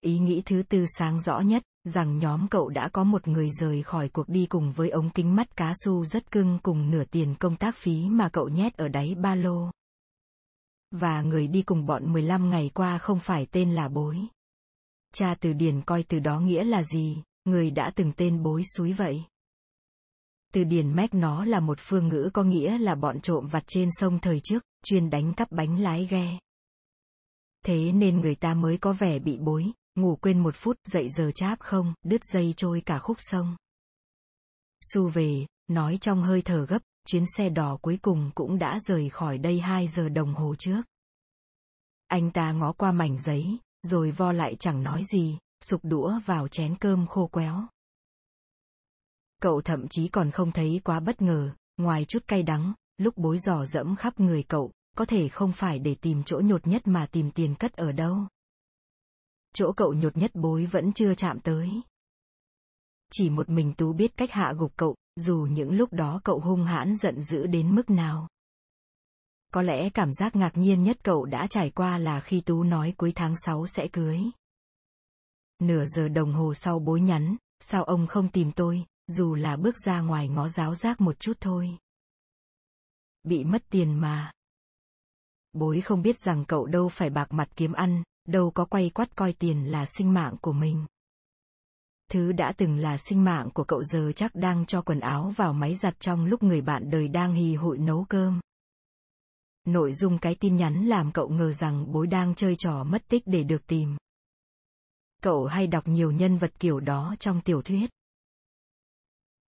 Ý 0.01 0.19
nghĩ 0.19 0.43
thứ 0.45 0.63
tư 0.69 0.85
sáng 0.99 1.21
rõ 1.21 1.41
nhất, 1.41 1.63
rằng 1.85 2.19
nhóm 2.19 2.49
cậu 2.49 2.69
đã 2.69 2.89
có 2.89 3.05
một 3.05 3.29
người 3.29 3.51
rời 3.61 3.83
khỏi 3.83 4.09
cuộc 4.09 4.29
đi 4.29 4.47
cùng 4.47 4.73
với 4.73 4.91
ống 4.91 5.11
kính 5.11 5.37
mắt 5.37 5.57
cá 5.57 5.73
su 5.85 6.05
rất 6.05 6.31
cưng 6.31 6.59
cùng 6.63 6.91
nửa 6.91 7.05
tiền 7.05 7.35
công 7.39 7.57
tác 7.57 7.77
phí 7.77 8.09
mà 8.09 8.29
cậu 8.29 8.49
nhét 8.49 8.77
ở 8.77 8.89
đáy 8.89 9.15
ba 9.15 9.35
lô. 9.35 9.71
Và 10.91 11.23
người 11.23 11.49
đi 11.49 11.63
cùng 11.63 11.87
bọn 11.87 12.13
15 12.13 12.51
ngày 12.51 12.71
qua 12.75 12.99
không 12.99 13.19
phải 13.19 13.47
tên 13.51 13.75
là 13.75 13.89
bối. 13.89 14.19
Cha 15.15 15.35
từ 15.41 15.53
điển 15.53 15.83
coi 15.83 16.03
từ 16.03 16.19
đó 16.19 16.41
nghĩa 16.41 16.65
là 16.65 16.83
gì, 16.83 17.23
người 17.45 17.71
đã 17.71 17.93
từng 17.97 18.13
tên 18.17 18.43
bối 18.43 18.63
suối 18.77 18.93
vậy. 18.93 19.25
Từ 20.53 20.65
điển 20.65 20.97
mách 20.97 21.15
nó 21.15 21.45
là 21.45 21.61
một 21.61 21.79
phương 21.81 22.09
ngữ 22.09 22.31
có 22.33 22.45
nghĩa 22.45 22.79
là 22.79 22.95
bọn 22.95 23.21
trộm 23.21 23.47
vặt 23.49 23.65
trên 23.67 23.89
sông 23.93 24.19
thời 24.19 24.41
trước, 24.41 24.65
chuyên 24.85 25.11
đánh 25.11 25.35
cắp 25.35 25.53
bánh 25.53 25.81
lái 25.81 26.07
ghe. 26.07 26.39
Thế 27.65 27.93
nên 27.93 28.21
người 28.21 28.35
ta 28.35 28.55
mới 28.55 28.79
có 28.79 28.93
vẻ 28.93 29.19
bị 29.19 29.39
bối, 29.39 29.73
ngủ 29.95 30.17
quên 30.17 30.39
một 30.39 30.55
phút 30.57 30.77
dậy 30.85 31.09
giờ 31.09 31.31
cháp 31.35 31.61
không, 31.61 31.95
đứt 32.03 32.21
dây 32.33 32.55
trôi 32.57 32.83
cả 32.87 32.99
khúc 32.99 33.17
sông. 33.21 33.57
Su 34.81 35.09
về, 35.09 35.47
nói 35.69 35.99
trong 36.01 36.23
hơi 36.23 36.43
thở 36.43 36.67
gấp, 36.67 36.83
chuyến 37.07 37.25
xe 37.37 37.49
đỏ 37.49 37.79
cuối 37.83 37.99
cùng 38.03 38.31
cũng 38.35 38.59
đã 38.59 38.79
rời 38.81 39.11
khỏi 39.11 39.39
đây 39.39 39.61
2 39.61 39.87
giờ 39.87 40.09
đồng 40.09 40.35
hồ 40.35 40.55
trước. 40.59 40.83
Anh 42.07 42.31
ta 42.31 42.53
ngó 42.53 42.73
qua 42.73 42.93
mảnh 42.93 43.19
giấy, 43.19 43.59
rồi 43.83 44.11
vo 44.11 44.33
lại 44.33 44.57
chẳng 44.59 44.83
nói 44.83 45.03
gì, 45.13 45.39
sụp 45.61 45.81
đũa 45.85 46.21
vào 46.27 46.49
chén 46.49 46.77
cơm 46.77 47.07
khô 47.07 47.27
quéo. 47.27 47.67
Cậu 49.41 49.61
thậm 49.61 49.89
chí 49.89 50.09
còn 50.09 50.31
không 50.31 50.53
thấy 50.53 50.81
quá 50.85 51.01
bất 51.01 51.23
ngờ, 51.23 51.55
ngoài 51.77 52.05
chút 52.05 52.25
cay 52.27 52.43
đắng, 52.43 52.73
lúc 52.99 53.17
bối 53.17 53.39
giò 53.39 53.65
dẫm 53.65 53.97
khắp 53.97 54.21
người 54.21 54.43
cậu, 54.43 54.73
có 54.97 55.05
thể 55.05 55.29
không 55.29 55.53
phải 55.53 55.79
để 55.79 55.95
tìm 55.95 56.23
chỗ 56.25 56.41
nhột 56.45 56.67
nhất 56.67 56.83
mà 56.85 57.07
tìm 57.07 57.31
tiền 57.31 57.55
cất 57.55 57.73
ở 57.73 57.93
đâu. 57.93 58.17
Chỗ 59.55 59.73
cậu 59.73 59.95
nhột 59.95 60.17
nhất 60.17 60.31
bối 60.35 60.67
vẫn 60.67 60.93
chưa 60.93 61.15
chạm 61.15 61.41
tới. 61.41 61.71
Chỉ 63.13 63.31
một 63.31 63.49
mình 63.49 63.75
Tú 63.75 63.93
biết 63.93 64.17
cách 64.17 64.31
hạ 64.31 64.53
gục 64.59 64.73
cậu, 64.77 64.97
dù 65.21 65.47
những 65.51 65.73
lúc 65.73 65.93
đó 65.93 66.21
cậu 66.25 66.41
hung 66.41 66.65
hãn 66.65 66.97
giận 66.97 67.23
dữ 67.23 67.47
đến 67.47 67.75
mức 67.75 67.91
nào. 67.91 68.29
Có 69.53 69.63
lẽ 69.63 69.91
cảm 69.91 70.13
giác 70.13 70.37
ngạc 70.37 70.57
nhiên 70.57 70.83
nhất 70.83 70.99
cậu 71.03 71.25
đã 71.25 71.47
trải 71.47 71.71
qua 71.71 71.99
là 71.99 72.21
khi 72.21 72.41
Tú 72.41 72.63
nói 72.63 72.95
cuối 72.97 73.13
tháng 73.15 73.35
6 73.37 73.67
sẽ 73.67 73.89
cưới. 73.93 74.21
Nửa 75.59 75.85
giờ 75.85 76.09
đồng 76.09 76.33
hồ 76.33 76.55
sau 76.55 76.79
bối 76.79 77.01
nhắn, 77.01 77.37
sao 77.61 77.85
ông 77.85 78.07
không 78.07 78.29
tìm 78.29 78.53
tôi, 78.53 78.85
dù 79.07 79.35
là 79.35 79.57
bước 79.57 79.75
ra 79.87 80.01
ngoài 80.01 80.29
ngó 80.29 80.49
giáo 80.49 80.75
giác 80.75 81.01
một 81.01 81.21
chút 81.21 81.37
thôi. 81.41 81.79
Bị 83.23 83.45
mất 83.45 83.63
tiền 83.71 84.01
mà. 84.01 84.33
Bối 85.53 85.81
không 85.81 86.03
biết 86.03 86.17
rằng 86.19 86.45
cậu 86.45 86.67
đâu 86.67 86.89
phải 86.89 87.11
bạc 87.11 87.33
mặt 87.33 87.49
kiếm 87.57 87.73
ăn, 87.73 88.03
đâu 88.29 88.51
có 88.51 88.65
quay 88.65 88.91
quắt 88.91 89.17
coi 89.17 89.33
tiền 89.33 89.71
là 89.71 89.87
sinh 89.87 90.15
mạng 90.15 90.37
của 90.41 90.53
mình. 90.53 90.87
Thứ 92.11 92.33
đã 92.33 92.53
từng 92.57 92.77
là 92.77 92.97
sinh 92.99 93.25
mạng 93.25 93.51
của 93.55 93.65
cậu 93.65 93.83
giờ 93.83 94.13
chắc 94.17 94.35
đang 94.35 94.67
cho 94.67 94.83
quần 94.83 95.01
áo 95.01 95.33
vào 95.37 95.53
máy 95.53 95.75
giặt 95.75 96.01
trong 96.01 96.25
lúc 96.25 96.43
người 96.43 96.61
bạn 96.61 96.91
đời 96.91 97.09
đang 97.09 97.35
hì 97.35 97.55
hụi 97.55 97.79
nấu 97.79 98.05
cơm. 98.09 98.41
Nội 99.67 99.93
dung 99.93 100.19
cái 100.19 100.35
tin 100.35 100.57
nhắn 100.57 100.85
làm 100.85 101.13
cậu 101.13 101.29
ngờ 101.29 101.53
rằng 101.53 101.93
bối 101.93 102.07
đang 102.07 102.35
chơi 102.35 102.57
trò 102.57 102.85
mất 102.85 103.09
tích 103.09 103.23
để 103.27 103.43
được 103.43 103.67
tìm. 103.67 103.97
Cậu 105.23 105.47
hay 105.47 105.67
đọc 105.67 105.89
nhiều 105.89 106.11
nhân 106.11 106.39
vật 106.39 106.53
kiểu 106.59 106.81
đó 106.81 107.15
trong 107.19 107.41
tiểu 107.41 107.63
thuyết. 107.63 107.91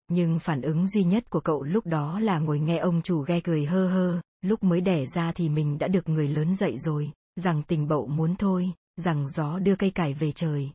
Nhưng 0.09 0.39
phản 0.39 0.63
ứng 0.63 0.87
duy 0.87 1.05
nhất 1.05 1.31
của 1.31 1.41
cậu 1.41 1.63
lúc 1.63 1.87
đó 1.87 2.21
là 2.21 2.39
ngồi 2.39 2.61
nghe 2.61 2.79
ông 2.79 3.03
chủ 3.03 3.21
ghe 3.21 3.41
cười 3.41 3.65
hơ 3.65 3.89
hơ, 3.89 4.21
lúc 4.41 4.63
mới 4.63 4.81
đẻ 4.81 5.05
ra 5.15 5.33
thì 5.33 5.49
mình 5.49 5.79
đã 5.79 5.89
được 5.89 6.09
người 6.09 6.29
lớn 6.29 6.55
dạy 6.55 6.79
rồi, 6.79 7.11
rằng 7.37 7.63
tình 7.63 7.89
bậu 7.89 8.07
muốn 8.07 8.37
thôi, 8.37 8.73
rằng 8.97 9.29
gió 9.29 9.59
đưa 9.59 9.77
cây 9.77 9.91
cải 9.91 10.15
về 10.15 10.33
trời. 10.33 10.71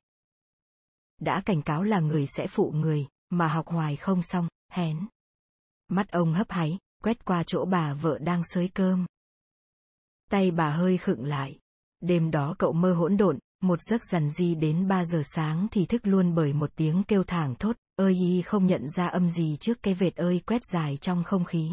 Đã 1.20 1.42
cảnh 1.46 1.62
cáo 1.62 1.84
là 1.84 2.00
người 2.00 2.26
sẽ 2.28 2.48
phụ 2.48 2.72
người, 2.76 3.08
mà 3.30 3.48
học 3.48 3.68
hoài 3.68 3.96
không 3.96 4.22
xong, 4.22 4.48
hén. 4.72 5.08
Mắt 5.88 6.12
ông 6.12 6.34
hấp 6.34 6.52
háy, 6.52 6.78
quét 7.04 7.26
qua 7.26 7.44
chỗ 7.48 7.66
bà 7.66 7.94
vợ 7.94 8.18
đang 8.18 8.42
sới 8.44 8.68
cơm. 8.74 9.06
Tay 10.30 10.52
bà 10.52 10.72
hơi 10.72 10.98
khựng 10.98 11.26
lại. 11.26 11.60
Đêm 12.02 12.32
đó 12.32 12.56
cậu 12.58 12.74
mơ 12.74 12.94
hỗn 12.94 13.18
độn, 13.18 13.40
một 13.62 13.80
giấc 13.82 14.02
dằn 14.12 14.30
di 14.30 14.56
đến 14.56 14.88
3 14.88 15.06
giờ 15.06 15.22
sáng 15.36 15.68
thì 15.72 15.86
thức 15.86 16.08
luôn 16.08 16.36
bởi 16.36 16.54
một 16.54 16.72
tiếng 16.76 17.04
kêu 17.04 17.24
thảng 17.24 17.56
thốt, 17.56 17.76
ơi 17.96 18.14
y 18.14 18.42
không 18.42 18.66
nhận 18.66 18.90
ra 18.90 19.08
âm 19.08 19.30
gì 19.30 19.58
trước 19.60 19.84
cái 19.84 19.94
vệt 19.94 20.16
ơi 20.16 20.42
quét 20.46 20.62
dài 20.74 20.98
trong 20.98 21.24
không 21.24 21.46
khí. 21.46 21.72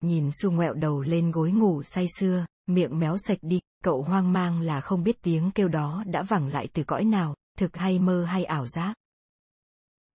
Nhìn 0.00 0.30
su 0.32 0.50
ngoẹo 0.50 0.74
đầu 0.74 1.00
lên 1.00 1.30
gối 1.30 1.50
ngủ 1.50 1.82
say 1.82 2.06
sưa, 2.18 2.46
miệng 2.66 2.98
méo 2.98 3.16
sạch 3.28 3.38
đi, 3.42 3.60
cậu 3.84 4.02
hoang 4.02 4.32
mang 4.32 4.60
là 4.60 4.80
không 4.80 5.02
biết 5.02 5.22
tiếng 5.22 5.50
kêu 5.50 5.68
đó 5.68 6.04
đã 6.06 6.22
vẳng 6.22 6.48
lại 6.48 6.68
từ 6.72 6.84
cõi 6.84 7.04
nào, 7.04 7.34
thực 7.58 7.76
hay 7.76 7.98
mơ 7.98 8.24
hay 8.24 8.44
ảo 8.44 8.66
giác. 8.66 8.94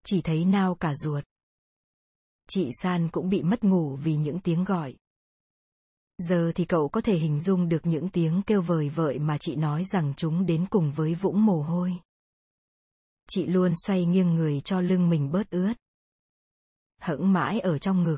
Chỉ 0.06 0.22
thấy 0.22 0.46
nao 0.46 0.76
cả 0.76 0.94
ruột. 0.96 1.24
Chị 2.50 2.70
San 2.82 3.10
cũng 3.10 3.30
bị 3.30 3.42
mất 3.42 3.64
ngủ 3.64 3.96
vì 3.96 4.16
những 4.16 4.40
tiếng 4.40 4.64
gọi. 4.64 4.96
Giờ 6.18 6.52
thì 6.56 6.66
cậu 6.66 6.90
có 6.90 7.02
thể 7.02 7.18
hình 7.18 7.40
dung 7.40 7.70
được 7.70 7.86
những 7.86 8.10
tiếng 8.10 8.42
kêu 8.46 8.62
vời 8.62 8.90
vợi 8.90 9.20
mà 9.20 9.38
chị 9.38 9.56
nói 9.56 9.84
rằng 9.84 10.14
chúng 10.18 10.46
đến 10.46 10.66
cùng 10.70 10.92
với 10.92 11.16
vũng 11.16 11.46
mồ 11.46 11.62
hôi. 11.62 11.94
Chị 13.30 13.46
luôn 13.46 13.72
xoay 13.86 14.06
nghiêng 14.06 14.36
người 14.36 14.62
cho 14.62 14.82
lưng 14.82 15.10
mình 15.10 15.32
bớt 15.32 15.50
ướt. 15.50 15.74
Hững 17.02 17.34
mãi 17.34 17.60
ở 17.60 17.80
trong 17.80 18.04
ngực. 18.04 18.18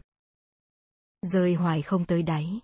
Rơi 1.21 1.53
hoài 1.53 1.81
không 1.81 2.05
tới 2.05 2.23
đáy. 2.23 2.59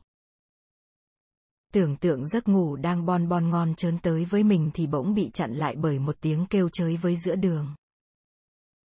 Tưởng 1.73 1.95
tượng 1.97 2.25
giấc 2.25 2.47
ngủ 2.47 2.75
đang 2.75 3.05
bon 3.05 3.29
bon 3.29 3.49
ngon 3.49 3.75
trớn 3.75 3.99
tới 3.99 4.25
với 4.25 4.43
mình 4.43 4.71
thì 4.73 4.88
bỗng 4.88 5.13
bị 5.13 5.29
chặn 5.34 5.53
lại 5.53 5.75
bởi 5.75 5.99
một 5.99 6.15
tiếng 6.21 6.45
kêu 6.49 6.69
chới 6.69 6.97
với 6.97 7.15
giữa 7.15 7.36
đường. 7.36 7.75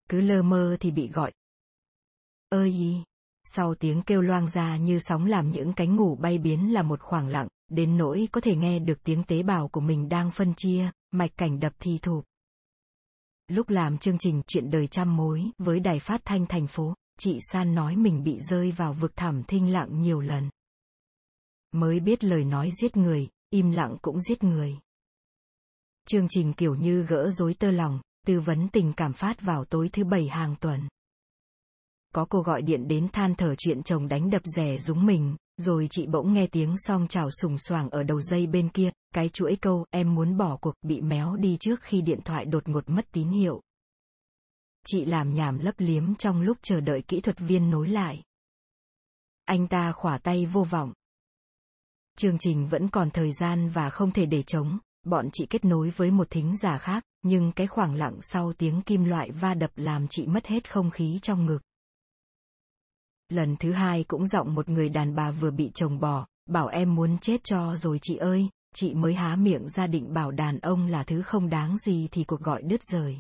Cứ 0.09 0.21
lơ 0.21 0.41
mơ 0.41 0.77
thì 0.79 0.91
bị 0.91 1.07
gọi. 1.07 1.31
Ơi 2.49 2.71
gì 2.71 3.03
Sau 3.43 3.75
tiếng 3.75 4.01
kêu 4.01 4.21
loang 4.21 4.49
ra 4.49 4.77
như 4.77 4.99
sóng 4.99 5.25
làm 5.25 5.51
những 5.51 5.73
cánh 5.73 5.95
ngủ 5.95 6.15
bay 6.15 6.37
biến 6.37 6.73
là 6.73 6.81
một 6.81 7.01
khoảng 7.01 7.27
lặng, 7.27 7.47
đến 7.69 7.97
nỗi 7.97 8.27
có 8.31 8.41
thể 8.41 8.55
nghe 8.55 8.79
được 8.79 9.03
tiếng 9.03 9.23
tế 9.23 9.43
bào 9.43 9.67
của 9.67 9.81
mình 9.81 10.09
đang 10.09 10.31
phân 10.31 10.53
chia, 10.57 10.91
mạch 11.11 11.31
cảnh 11.37 11.59
đập 11.59 11.73
thi 11.79 11.99
thụp. 12.01 12.25
Lúc 13.47 13.69
làm 13.69 13.97
chương 13.97 14.17
trình 14.17 14.41
chuyện 14.47 14.71
đời 14.71 14.87
trăm 14.87 15.17
mối 15.17 15.43
với 15.57 15.79
đài 15.79 15.99
phát 15.99 16.21
thanh 16.25 16.45
thành 16.45 16.67
phố, 16.67 16.93
chị 17.19 17.39
San 17.51 17.75
nói 17.75 17.95
mình 17.95 18.23
bị 18.23 18.39
rơi 18.39 18.71
vào 18.71 18.93
vực 18.93 19.15
thẳm 19.15 19.43
thinh 19.43 19.73
lặng 19.73 20.01
nhiều 20.01 20.19
lần. 20.19 20.49
Mới 21.71 21.99
biết 21.99 22.23
lời 22.23 22.43
nói 22.43 22.69
giết 22.82 22.97
người, 22.97 23.27
im 23.49 23.71
lặng 23.71 23.97
cũng 24.01 24.21
giết 24.21 24.43
người. 24.43 24.77
Chương 26.08 26.27
trình 26.29 26.53
kiểu 26.53 26.75
như 26.75 27.03
gỡ 27.03 27.29
rối 27.29 27.53
tơ 27.53 27.71
lòng, 27.71 28.01
tư 28.27 28.39
vấn 28.39 28.67
tình 28.69 28.93
cảm 28.93 29.13
phát 29.13 29.41
vào 29.41 29.65
tối 29.65 29.89
thứ 29.93 30.03
bảy 30.03 30.27
hàng 30.27 30.55
tuần. 30.60 30.88
Có 32.13 32.25
cô 32.29 32.41
gọi 32.41 32.62
điện 32.62 32.88
đến 32.88 33.08
than 33.13 33.36
thở 33.36 33.55
chuyện 33.58 33.84
chồng 33.84 34.08
đánh 34.08 34.29
đập 34.29 34.41
rẻ 34.45 34.77
rúng 34.77 35.05
mình, 35.05 35.36
rồi 35.58 35.88
chị 35.89 36.08
bỗng 36.08 36.34
nghe 36.34 36.47
tiếng 36.47 36.75
song 36.77 37.08
chào 37.10 37.29
sùng 37.41 37.58
soảng 37.58 37.89
ở 37.89 38.03
đầu 38.03 38.21
dây 38.21 38.47
bên 38.47 38.69
kia, 38.69 38.91
cái 39.13 39.29
chuỗi 39.29 39.55
câu 39.62 39.86
em 39.89 40.15
muốn 40.15 40.38
bỏ 40.38 40.58
cuộc 40.62 40.73
bị 40.82 41.01
méo 41.01 41.36
đi 41.36 41.58
trước 41.60 41.82
khi 41.82 42.01
điện 42.01 42.19
thoại 42.25 42.45
đột 42.45 42.67
ngột 42.69 42.89
mất 42.89 43.05
tín 43.12 43.29
hiệu. 43.29 43.62
Chị 44.86 45.05
làm 45.05 45.34
nhảm 45.34 45.60
lấp 45.60 45.75
liếm 45.77 46.15
trong 46.15 46.41
lúc 46.41 46.58
chờ 46.62 46.79
đợi 46.79 47.01
kỹ 47.01 47.21
thuật 47.21 47.39
viên 47.39 47.69
nối 47.69 47.89
lại. 47.89 48.23
Anh 49.45 49.67
ta 49.67 49.91
khỏa 49.91 50.17
tay 50.17 50.45
vô 50.45 50.63
vọng. 50.63 50.93
Chương 52.21 52.38
trình 52.38 52.67
vẫn 52.67 52.89
còn 52.89 53.12
thời 53.12 53.32
gian 53.32 53.69
và 53.69 53.89
không 53.89 54.12
thể 54.12 54.25
để 54.25 54.43
chống, 54.43 54.79
bọn 55.05 55.29
chị 55.34 55.45
kết 55.49 55.65
nối 55.65 55.89
với 55.89 56.12
một 56.12 56.27
thính 56.29 56.58
giả 56.58 56.77
khác, 56.77 57.03
nhưng 57.21 57.51
cái 57.51 57.67
khoảng 57.67 57.95
lặng 57.95 58.17
sau 58.21 58.53
tiếng 58.53 58.82
kim 58.82 59.03
loại 59.03 59.32
va 59.32 59.53
đập 59.53 59.71
làm 59.75 60.08
chị 60.08 60.27
mất 60.27 60.47
hết 60.47 60.71
không 60.71 60.91
khí 60.91 61.19
trong 61.21 61.45
ngực. 61.45 61.60
Lần 63.29 63.55
thứ 63.55 63.71
hai 63.71 64.03
cũng 64.03 64.27
giọng 64.27 64.55
một 64.55 64.69
người 64.69 64.89
đàn 64.89 65.15
bà 65.15 65.32
vừa 65.32 65.51
bị 65.51 65.71
chồng 65.73 65.99
bỏ, 65.99 66.27
bảo 66.49 66.67
em 66.67 66.95
muốn 66.95 67.17
chết 67.17 67.43
cho 67.43 67.75
rồi 67.75 67.99
chị 68.01 68.15
ơi, 68.15 68.49
chị 68.75 68.93
mới 68.93 69.13
há 69.13 69.36
miệng 69.36 69.69
ra 69.69 69.88
định 69.88 70.13
bảo 70.13 70.32
đàn 70.32 70.60
ông 70.60 70.88
là 70.88 71.03
thứ 71.03 71.21
không 71.21 71.49
đáng 71.49 71.77
gì 71.77 72.08
thì 72.12 72.23
cuộc 72.23 72.41
gọi 72.41 72.62
đứt 72.62 72.84
rời. 72.84 73.17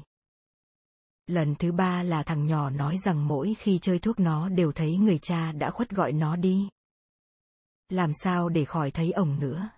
Lần 1.27 1.55
thứ 1.55 1.71
ba 1.71 2.03
là 2.03 2.23
thằng 2.23 2.45
nhỏ 2.45 2.69
nói 2.69 2.97
rằng 2.97 3.27
mỗi 3.27 3.55
khi 3.59 3.79
chơi 3.81 3.99
thuốc 3.99 4.19
nó 4.19 4.49
đều 4.49 4.71
thấy 4.71 4.97
người 4.97 5.17
cha 5.17 5.51
đã 5.51 5.71
khuất 5.71 5.89
gọi 5.89 6.11
nó 6.11 6.35
đi. 6.35 6.69
Làm 7.89 8.11
sao 8.13 8.49
để 8.49 8.65
khỏi 8.65 8.91
thấy 8.91 9.11
ổng 9.11 9.39
nữa? 9.39 9.69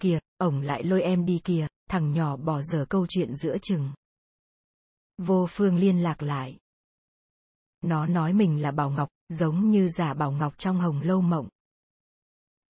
Kìa, 0.00 0.18
ổng 0.38 0.60
lại 0.60 0.84
lôi 0.84 1.02
em 1.02 1.26
đi 1.26 1.40
kìa, 1.44 1.66
thằng 1.90 2.12
nhỏ 2.12 2.36
bỏ 2.36 2.62
dở 2.62 2.86
câu 2.88 3.06
chuyện 3.08 3.34
giữa 3.34 3.56
chừng. 3.62 3.92
Vô 5.18 5.46
phương 5.50 5.76
liên 5.76 6.02
lạc 6.02 6.22
lại. 6.22 6.58
Nó 7.80 8.06
nói 8.06 8.32
mình 8.32 8.62
là 8.62 8.70
Bảo 8.70 8.90
Ngọc, 8.90 9.08
giống 9.28 9.70
như 9.70 9.88
giả 9.88 10.14
Bảo 10.14 10.32
Ngọc 10.32 10.58
trong 10.58 10.80
Hồng 10.80 11.00
Lâu 11.02 11.20
Mộng. 11.20 11.48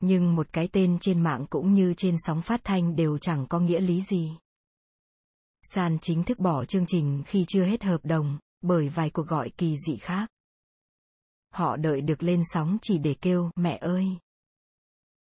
Nhưng 0.00 0.37
một 0.37 0.52
cái 0.52 0.68
tên 0.72 0.98
trên 1.00 1.22
mạng 1.22 1.46
cũng 1.50 1.72
như 1.72 1.94
trên 1.96 2.16
sóng 2.18 2.42
phát 2.42 2.61
thanh 2.64 2.96
đều 2.96 3.18
chẳng 3.18 3.46
có 3.46 3.61
nghĩa 3.61 3.80
lý 3.80 4.02
gì. 4.02 4.33
San 5.62 5.98
chính 5.98 6.24
thức 6.24 6.38
bỏ 6.38 6.64
chương 6.64 6.87
trình 6.87 7.22
khi 7.26 7.44
chưa 7.48 7.64
hết 7.64 7.83
hợp 7.83 8.04
đồng, 8.04 8.38
bởi 8.61 8.88
vài 8.88 9.11
cuộc 9.11 9.26
gọi 9.26 9.50
kỳ 9.50 9.76
dị 9.87 9.96
khác. 9.96 10.34
Họ 11.55 11.77
đợi 11.77 12.01
được 12.01 12.23
lên 12.23 12.43
sóng 12.45 12.79
chỉ 12.83 12.99
để 12.99 13.14
kêu 13.21 13.51
mẹ 13.57 13.79
ơi. 13.81 14.07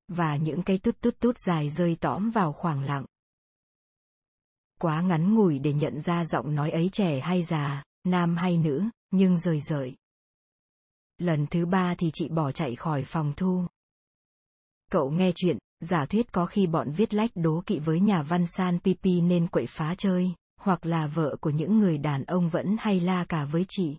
Và 0.07 0.35
những 0.35 0.61
cái 0.61 0.77
tút 0.77 1.01
tút 1.01 1.19
tút 1.19 1.35
dài 1.47 1.69
rơi 1.69 1.95
tõm 1.95 2.29
vào 2.29 2.53
khoảng 2.53 2.83
lặng. 2.83 3.05
Quá 4.79 5.01
ngắn 5.01 5.35
ngủi 5.35 5.59
để 5.59 5.73
nhận 5.73 6.01
ra 6.01 6.25
giọng 6.25 6.55
nói 6.55 6.71
ấy 6.71 6.89
trẻ 6.91 7.19
hay 7.19 7.43
già, 7.43 7.83
nam 8.03 8.37
hay 8.37 8.57
nữ, 8.57 8.83
nhưng 9.11 9.37
rời 9.37 9.59
rời. 9.61 9.95
Lần 11.17 11.47
thứ 11.47 11.65
ba 11.65 11.95
thì 11.97 12.11
chị 12.13 12.27
bỏ 12.29 12.51
chạy 12.51 12.75
khỏi 12.75 13.03
phòng 13.03 13.33
thu. 13.37 13.65
Cậu 14.91 15.09
nghe 15.09 15.31
chuyện, 15.35 15.57
giả 15.79 16.05
thuyết 16.05 16.31
có 16.31 16.45
khi 16.45 16.67
bọn 16.67 16.91
viết 16.91 17.13
lách 17.13 17.31
đố 17.35 17.63
kỵ 17.65 17.79
với 17.79 17.99
nhà 17.99 18.21
văn 18.21 18.45
San 18.47 18.79
Pipi 18.79 19.21
nên 19.21 19.47
quậy 19.47 19.65
phá 19.65 19.95
chơi, 19.97 20.33
hoặc 20.59 20.85
là 20.85 21.07
vợ 21.07 21.35
của 21.41 21.49
những 21.49 21.79
người 21.79 21.97
đàn 21.97 22.23
ông 22.23 22.49
vẫn 22.49 22.75
hay 22.79 22.99
la 22.99 23.25
cả 23.25 23.45
với 23.45 23.65
chị. 23.67 23.97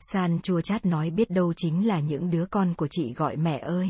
San 0.00 0.40
chua 0.40 0.60
chát 0.60 0.86
nói 0.86 1.10
biết 1.10 1.30
đâu 1.30 1.52
chính 1.52 1.86
là 1.86 2.00
những 2.00 2.30
đứa 2.30 2.46
con 2.46 2.74
của 2.74 2.88
chị 2.90 3.14
gọi 3.14 3.36
mẹ 3.36 3.58
ơi. 3.58 3.88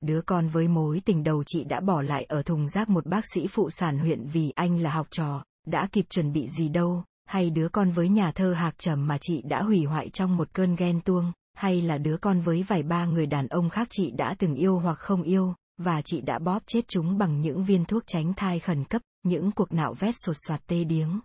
Đứa 0.00 0.20
con 0.26 0.48
với 0.48 0.68
mối 0.68 1.02
tình 1.04 1.22
đầu 1.22 1.44
chị 1.46 1.64
đã 1.64 1.80
bỏ 1.80 2.02
lại 2.02 2.24
ở 2.24 2.42
thùng 2.42 2.68
rác 2.68 2.88
một 2.88 3.06
bác 3.06 3.24
sĩ 3.34 3.46
phụ 3.46 3.70
sản 3.70 3.98
huyện 3.98 4.26
vì 4.26 4.50
anh 4.50 4.80
là 4.80 4.90
học 4.90 5.06
trò, 5.10 5.44
đã 5.66 5.88
kịp 5.92 6.06
chuẩn 6.10 6.32
bị 6.32 6.46
gì 6.58 6.68
đâu, 6.68 7.04
hay 7.26 7.50
đứa 7.50 7.68
con 7.68 7.90
với 7.90 8.08
nhà 8.08 8.32
thơ 8.32 8.52
hạc 8.52 8.78
trầm 8.78 9.06
mà 9.06 9.18
chị 9.20 9.42
đã 9.42 9.62
hủy 9.62 9.84
hoại 9.84 10.08
trong 10.10 10.36
một 10.36 10.48
cơn 10.52 10.76
ghen 10.76 11.00
tuông, 11.00 11.32
hay 11.54 11.82
là 11.82 11.98
đứa 11.98 12.16
con 12.16 12.40
với 12.40 12.62
vài 12.62 12.82
ba 12.82 13.04
người 13.04 13.26
đàn 13.26 13.46
ông 13.48 13.70
khác 13.70 13.88
chị 13.90 14.10
đã 14.10 14.34
từng 14.38 14.54
yêu 14.54 14.78
hoặc 14.78 14.98
không 14.98 15.22
yêu, 15.22 15.54
và 15.78 16.02
chị 16.04 16.20
đã 16.20 16.38
bóp 16.38 16.62
chết 16.66 16.88
chúng 16.88 17.18
bằng 17.18 17.40
những 17.40 17.64
viên 17.64 17.84
thuốc 17.84 18.02
tránh 18.06 18.32
thai 18.34 18.60
khẩn 18.60 18.84
cấp, 18.84 19.02
những 19.22 19.50
cuộc 19.52 19.72
nạo 19.72 19.94
vét 19.94 20.14
sột 20.18 20.36
soạt 20.46 20.60
tê 20.66 20.84
điếng. 20.84 21.20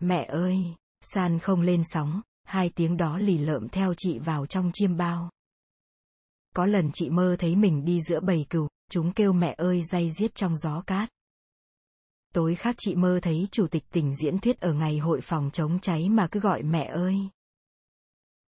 Mẹ 0.00 0.24
ơi, 0.32 0.64
San 1.00 1.38
không 1.38 1.60
lên 1.60 1.82
sóng, 1.84 2.20
hai 2.44 2.70
tiếng 2.74 2.96
đó 2.96 3.18
lì 3.18 3.38
lợm 3.38 3.68
theo 3.68 3.94
chị 3.96 4.18
vào 4.18 4.46
trong 4.46 4.70
chiêm 4.74 4.96
bao. 4.96 5.30
Có 6.54 6.66
lần 6.66 6.90
chị 6.92 7.10
mơ 7.10 7.36
thấy 7.38 7.56
mình 7.56 7.84
đi 7.84 8.00
giữa 8.08 8.20
bầy 8.20 8.46
cừu, 8.50 8.68
chúng 8.90 9.12
kêu 9.12 9.32
mẹ 9.32 9.54
ơi 9.58 9.82
day 9.82 10.10
giết 10.10 10.34
trong 10.34 10.56
gió 10.56 10.82
cát. 10.86 11.08
Tối 12.34 12.54
khác 12.54 12.74
chị 12.78 12.94
mơ 12.94 13.18
thấy 13.22 13.48
chủ 13.50 13.66
tịch 13.66 13.84
tỉnh 13.90 14.14
diễn 14.16 14.38
thuyết 14.38 14.60
ở 14.60 14.72
ngày 14.72 14.98
hội 14.98 15.20
phòng 15.20 15.50
chống 15.52 15.78
cháy 15.80 16.08
mà 16.08 16.28
cứ 16.30 16.40
gọi 16.40 16.62
mẹ 16.62 16.84
ơi. 16.84 17.16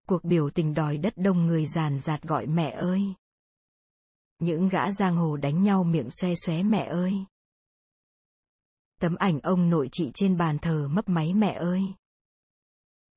Cuộc 0.06 0.24
biểu 0.24 0.50
tình 0.50 0.74
đòi 0.74 0.96
đất 0.98 1.12
đông 1.16 1.46
người 1.46 1.66
giàn 1.66 1.98
giạt 2.00 2.22
gọi 2.22 2.46
mẹ 2.46 2.70
ơi. 2.70 3.02
Những 4.38 4.68
gã 4.68 4.92
giang 4.92 5.16
hồ 5.16 5.36
đánh 5.36 5.62
nhau 5.62 5.84
miệng 5.84 6.08
xoe 6.10 6.34
xóe 6.46 6.62
mẹ 6.62 6.84
ơi. 6.84 7.12
Tấm 9.00 9.14
ảnh 9.18 9.40
ông 9.40 9.70
nội 9.70 9.88
chị 9.92 10.10
trên 10.14 10.36
bàn 10.36 10.58
thờ 10.58 10.88
mấp 10.88 11.08
máy 11.08 11.34
mẹ 11.34 11.52
ơi. 11.52 11.82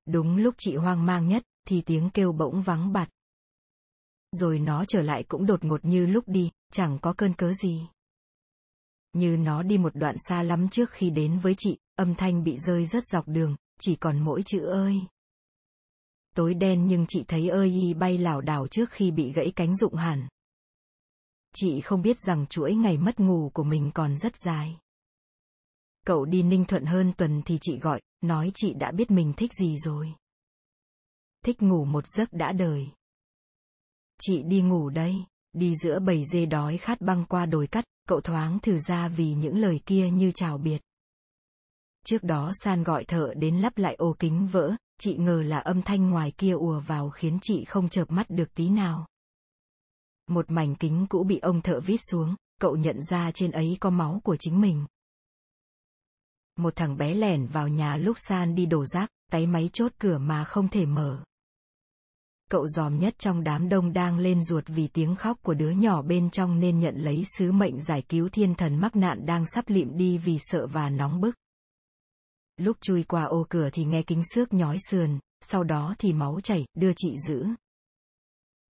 Đúng 0.06 0.36
lúc 0.36 0.54
chị 0.58 0.76
hoang 0.76 1.06
mang 1.06 1.26
nhất, 1.26 1.42
thì 1.68 1.82
tiếng 1.86 2.10
kêu 2.10 2.32
bỗng 2.32 2.62
vắng 2.62 2.92
bặt. 2.92 3.08
Rồi 4.32 4.58
nó 4.58 4.84
trở 4.88 5.02
lại 5.02 5.24
cũng 5.28 5.46
đột 5.46 5.64
ngột 5.64 5.84
như 5.84 6.06
lúc 6.06 6.24
đi, 6.26 6.50
chẳng 6.72 6.98
có 7.02 7.12
cơn 7.12 7.34
cớ 7.34 7.52
gì. 7.52 7.88
Như 9.12 9.36
nó 9.36 9.62
đi 9.62 9.78
một 9.78 9.96
đoạn 9.96 10.16
xa 10.18 10.42
lắm 10.42 10.68
trước 10.68 10.90
khi 10.90 11.10
đến 11.10 11.38
với 11.38 11.54
chị, 11.58 11.78
âm 11.96 12.14
thanh 12.14 12.44
bị 12.44 12.58
rơi 12.58 12.86
rất 12.86 13.04
dọc 13.04 13.28
đường, 13.28 13.56
chỉ 13.80 13.96
còn 13.96 14.24
mỗi 14.24 14.42
chữ 14.42 14.66
ơi. 14.66 15.00
Tối 16.34 16.54
đen 16.54 16.86
nhưng 16.86 17.06
chị 17.08 17.24
thấy 17.28 17.48
ơi 17.48 17.68
y 17.68 17.94
bay 17.94 18.18
lảo 18.18 18.40
đảo 18.40 18.66
trước 18.66 18.90
khi 18.90 19.10
bị 19.10 19.32
gãy 19.32 19.52
cánh 19.56 19.76
rụng 19.76 19.94
hẳn. 19.94 20.28
Chị 21.54 21.80
không 21.80 22.02
biết 22.02 22.16
rằng 22.18 22.46
chuỗi 22.46 22.74
ngày 22.74 22.98
mất 22.98 23.20
ngủ 23.20 23.50
của 23.54 23.64
mình 23.64 23.90
còn 23.94 24.16
rất 24.16 24.32
dài. 24.36 24.78
Cậu 26.06 26.24
đi 26.24 26.42
Ninh 26.42 26.64
Thuận 26.64 26.84
hơn 26.84 27.12
tuần 27.16 27.42
thì 27.44 27.58
chị 27.60 27.78
gọi, 27.78 28.00
nói 28.20 28.50
chị 28.54 28.74
đã 28.74 28.92
biết 28.92 29.10
mình 29.10 29.32
thích 29.36 29.50
gì 29.60 29.76
rồi. 29.84 30.14
Thích 31.44 31.62
ngủ 31.62 31.84
một 31.84 32.06
giấc 32.06 32.32
đã 32.32 32.52
đời. 32.52 32.88
Chị 34.20 34.42
đi 34.42 34.60
ngủ 34.60 34.88
đây, 34.88 35.24
đi 35.52 35.74
giữa 35.76 35.98
bầy 35.98 36.24
dê 36.32 36.46
đói 36.46 36.78
khát 36.78 37.00
băng 37.00 37.24
qua 37.24 37.46
đồi 37.46 37.66
cắt, 37.66 37.84
cậu 38.08 38.20
thoáng 38.20 38.58
thử 38.60 38.78
ra 38.78 39.08
vì 39.08 39.32
những 39.32 39.58
lời 39.58 39.80
kia 39.86 40.10
như 40.10 40.32
chào 40.34 40.58
biệt. 40.58 40.82
Trước 42.06 42.22
đó 42.22 42.50
San 42.64 42.82
gọi 42.82 43.04
thợ 43.04 43.34
đến 43.36 43.56
lắp 43.56 43.78
lại 43.78 43.94
ô 43.94 44.16
kính 44.18 44.46
vỡ, 44.46 44.76
chị 45.00 45.16
ngờ 45.16 45.42
là 45.42 45.58
âm 45.58 45.82
thanh 45.82 46.10
ngoài 46.10 46.32
kia 46.38 46.52
ùa 46.52 46.80
vào 46.80 47.10
khiến 47.10 47.38
chị 47.42 47.64
không 47.64 47.88
chợp 47.88 48.10
mắt 48.10 48.26
được 48.28 48.54
tí 48.54 48.68
nào. 48.68 49.06
Một 50.26 50.50
mảnh 50.50 50.74
kính 50.74 51.06
cũ 51.08 51.24
bị 51.24 51.38
ông 51.38 51.62
thợ 51.62 51.80
vít 51.80 52.00
xuống, 52.10 52.34
cậu 52.60 52.76
nhận 52.76 53.02
ra 53.02 53.30
trên 53.30 53.50
ấy 53.50 53.76
có 53.80 53.90
máu 53.90 54.20
của 54.24 54.36
chính 54.36 54.60
mình. 54.60 54.86
Một 56.56 56.76
thằng 56.76 56.96
bé 56.96 57.14
lẻn 57.14 57.46
vào 57.46 57.68
nhà 57.68 57.96
lúc 57.96 58.16
San 58.28 58.54
đi 58.54 58.66
đổ 58.66 58.84
rác, 58.84 59.10
tay 59.30 59.46
máy 59.46 59.70
chốt 59.72 59.92
cửa 59.98 60.18
mà 60.18 60.44
không 60.44 60.68
thể 60.68 60.86
mở. 60.86 61.24
Cậu 62.50 62.68
giòm 62.68 62.98
nhất 62.98 63.14
trong 63.18 63.44
đám 63.44 63.68
đông 63.68 63.92
đang 63.92 64.18
lên 64.18 64.42
ruột 64.42 64.64
vì 64.66 64.88
tiếng 64.88 65.16
khóc 65.16 65.38
của 65.42 65.54
đứa 65.54 65.70
nhỏ 65.70 66.02
bên 66.02 66.30
trong 66.30 66.58
nên 66.58 66.78
nhận 66.78 66.96
lấy 66.96 67.22
sứ 67.38 67.52
mệnh 67.52 67.80
giải 67.80 68.02
cứu 68.08 68.28
thiên 68.28 68.54
thần 68.54 68.76
mắc 68.76 68.96
nạn 68.96 69.26
đang 69.26 69.46
sắp 69.46 69.64
lịm 69.68 69.96
đi 69.96 70.18
vì 70.18 70.38
sợ 70.40 70.66
và 70.66 70.90
nóng 70.90 71.20
bức. 71.20 71.36
Lúc 72.56 72.76
chui 72.80 73.02
qua 73.02 73.24
ô 73.24 73.46
cửa 73.48 73.68
thì 73.72 73.84
nghe 73.84 74.02
kính 74.02 74.22
xước 74.34 74.52
nhói 74.52 74.78
sườn, 74.90 75.18
sau 75.40 75.64
đó 75.64 75.94
thì 75.98 76.12
máu 76.12 76.40
chảy, 76.40 76.66
đưa 76.74 76.92
chị 76.96 77.14
giữ. 77.28 77.46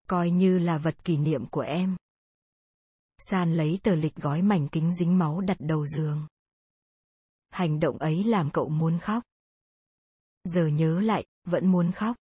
Coi 0.08 0.30
như 0.30 0.58
là 0.58 0.78
vật 0.78 1.04
kỷ 1.04 1.16
niệm 1.16 1.46
của 1.46 1.60
em. 1.60 1.96
San 3.18 3.54
lấy 3.54 3.78
tờ 3.82 3.94
lịch 3.94 4.16
gói 4.16 4.42
mảnh 4.42 4.68
kính 4.68 4.94
dính 4.94 5.18
máu 5.18 5.40
đặt 5.40 5.56
đầu 5.60 5.86
giường. 5.86 6.26
Hành 7.54 7.80
động 7.80 7.98
ấy 7.98 8.24
làm 8.24 8.50
cậu 8.50 8.68
muốn 8.68 8.98
khóc. 8.98 9.22
Giờ 10.44 10.66
nhớ 10.66 11.00
lại, 11.00 11.24
vẫn 11.44 11.66
muốn 11.66 11.92
khóc. 11.92 12.16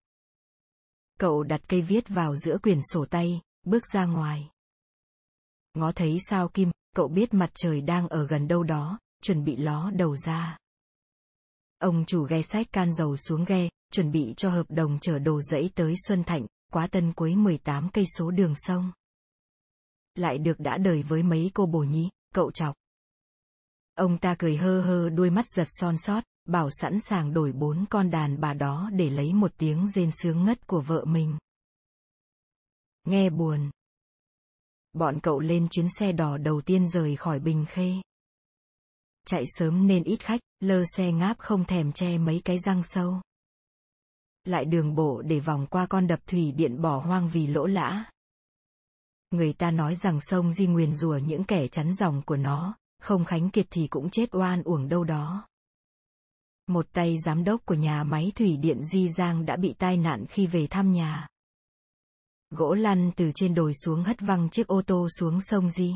Cậu 1.19 1.43
đặt 1.43 1.61
cây 1.67 1.81
viết 1.81 2.09
vào 2.09 2.35
giữa 2.35 2.57
quyển 2.57 2.79
sổ 2.93 3.05
tay, 3.09 3.41
bước 3.65 3.83
ra 3.93 4.05
ngoài. 4.05 4.49
Ngó 5.73 5.91
thấy 5.91 6.17
sao 6.29 6.49
kim, 6.49 6.71
cậu 6.95 7.07
biết 7.07 7.33
mặt 7.33 7.51
trời 7.55 7.81
đang 7.81 8.07
ở 8.07 8.27
gần 8.27 8.47
đâu 8.47 8.63
đó, 8.63 8.99
chuẩn 9.21 9.43
bị 9.43 9.55
ló 9.55 9.91
đầu 9.91 10.17
ra. 10.17 10.57
Ông 11.79 12.05
chủ 12.05 12.23
ghe 12.23 12.41
sách 12.41 12.67
can 12.71 12.93
dầu 12.93 13.17
xuống 13.17 13.45
ghe, 13.45 13.69
chuẩn 13.91 14.11
bị 14.11 14.33
cho 14.37 14.49
hợp 14.49 14.65
đồng 14.69 14.99
chở 15.01 15.19
đồ 15.19 15.41
dẫy 15.41 15.69
tới 15.75 15.95
Xuân 16.07 16.23
Thạnh, 16.23 16.45
quá 16.71 16.87
tân 16.87 17.13
cuối 17.13 17.35
18 17.35 17.89
cây 17.93 18.05
số 18.17 18.31
đường 18.31 18.53
sông. 18.55 18.91
Lại 20.15 20.37
được 20.37 20.59
đã 20.59 20.77
đời 20.77 21.03
với 21.03 21.23
mấy 21.23 21.51
cô 21.53 21.65
bồ 21.65 21.79
nhí, 21.79 22.09
cậu 22.33 22.51
chọc. 22.51 22.75
Ông 23.95 24.17
ta 24.17 24.35
cười 24.39 24.57
hơ 24.57 24.81
hơ 24.81 25.09
đuôi 25.09 25.29
mắt 25.29 25.45
giật 25.47 25.67
son 25.67 25.97
sót, 25.97 26.23
bảo 26.45 26.69
sẵn 26.71 26.99
sàng 26.99 27.33
đổi 27.33 27.51
bốn 27.51 27.85
con 27.89 28.09
đàn 28.09 28.39
bà 28.41 28.53
đó 28.53 28.89
để 28.93 29.09
lấy 29.09 29.33
một 29.33 29.51
tiếng 29.57 29.87
rên 29.87 30.09
sướng 30.11 30.43
ngất 30.43 30.67
của 30.67 30.81
vợ 30.81 31.05
mình. 31.05 31.37
Nghe 33.03 33.29
buồn. 33.29 33.69
Bọn 34.93 35.19
cậu 35.23 35.39
lên 35.39 35.67
chuyến 35.69 35.87
xe 35.99 36.11
đỏ 36.11 36.37
đầu 36.37 36.61
tiên 36.61 36.87
rời 36.87 37.15
khỏi 37.15 37.39
Bình 37.39 37.65
Khê. 37.69 37.95
Chạy 39.25 39.43
sớm 39.47 39.87
nên 39.87 40.03
ít 40.03 40.17
khách, 40.19 40.41
lơ 40.59 40.83
xe 40.97 41.11
ngáp 41.11 41.37
không 41.39 41.65
thèm 41.65 41.91
che 41.91 42.17
mấy 42.17 42.41
cái 42.45 42.59
răng 42.59 42.83
sâu. 42.83 43.21
Lại 44.45 44.65
đường 44.65 44.95
bộ 44.95 45.21
để 45.21 45.39
vòng 45.39 45.67
qua 45.69 45.85
con 45.85 46.07
đập 46.07 46.19
thủy 46.27 46.51
điện 46.51 46.81
bỏ 46.81 46.97
hoang 46.99 47.29
vì 47.29 47.47
lỗ 47.47 47.65
lã. 47.65 48.03
Người 49.31 49.53
ta 49.53 49.71
nói 49.71 49.95
rằng 49.95 50.19
sông 50.21 50.51
Di 50.51 50.67
nguyền 50.67 50.93
rùa 50.93 51.17
những 51.17 51.43
kẻ 51.43 51.67
chắn 51.67 51.93
dòng 51.93 52.21
của 52.25 52.37
nó, 52.37 52.75
không 53.03 53.25
khánh 53.25 53.49
kiệt 53.49 53.67
thì 53.69 53.87
cũng 53.87 54.09
chết 54.09 54.35
oan 54.35 54.63
uổng 54.63 54.89
đâu 54.89 55.03
đó. 55.03 55.47
Một 56.67 56.85
tay 56.93 57.15
giám 57.25 57.43
đốc 57.43 57.65
của 57.65 57.75
nhà 57.75 58.03
máy 58.03 58.31
thủy 58.35 58.57
điện 58.57 58.81
Di 58.93 59.09
Giang 59.09 59.45
đã 59.45 59.55
bị 59.55 59.73
tai 59.77 59.97
nạn 59.97 60.25
khi 60.29 60.47
về 60.47 60.67
thăm 60.67 60.91
nhà. 60.91 61.27
Gỗ 62.49 62.73
lăn 62.73 63.11
từ 63.15 63.31
trên 63.35 63.53
đồi 63.53 63.73
xuống 63.73 64.03
hất 64.03 64.21
văng 64.21 64.49
chiếc 64.49 64.67
ô 64.67 64.81
tô 64.81 65.07
xuống 65.19 65.41
sông 65.41 65.69
Di. 65.69 65.93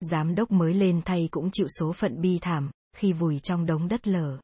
Giám 0.00 0.34
đốc 0.34 0.50
mới 0.50 0.74
lên 0.74 1.02
thay 1.04 1.28
cũng 1.30 1.50
chịu 1.52 1.66
số 1.78 1.92
phận 1.92 2.20
bi 2.20 2.38
thảm, 2.38 2.70
khi 2.96 3.12
vùi 3.12 3.38
trong 3.38 3.66
đống 3.66 3.88
đất 3.88 4.08
lở. 4.08 4.38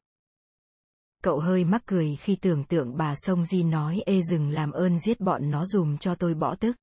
Cậu 1.23 1.39
hơi 1.39 1.63
mắc 1.65 1.81
cười 1.85 2.15
khi 2.15 2.35
tưởng 2.35 2.63
tượng 2.63 2.97
bà 2.97 3.13
sông 3.17 3.45
Di 3.45 3.63
nói 3.63 4.01
ê 4.05 4.21
dừng 4.21 4.49
làm 4.49 4.71
ơn 4.71 4.99
giết 4.99 5.19
bọn 5.19 5.51
nó 5.51 5.65
dùm 5.65 5.97
cho 5.97 6.15
tôi 6.15 6.33
bỏ 6.33 6.55
tức. 6.55 6.75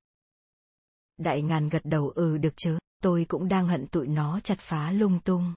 Đại 1.17 1.41
ngàn 1.41 1.69
gật 1.69 1.81
đầu 1.85 2.09
ừ 2.09 2.37
được 2.37 2.53
chứ 2.57 2.77
tôi 3.05 3.25
cũng 3.27 3.47
đang 3.47 3.67
hận 3.67 3.87
tụi 3.87 4.07
nó 4.07 4.39
chặt 4.43 4.59
phá 4.59 4.91
lung 4.91 5.19
tung. 5.19 5.53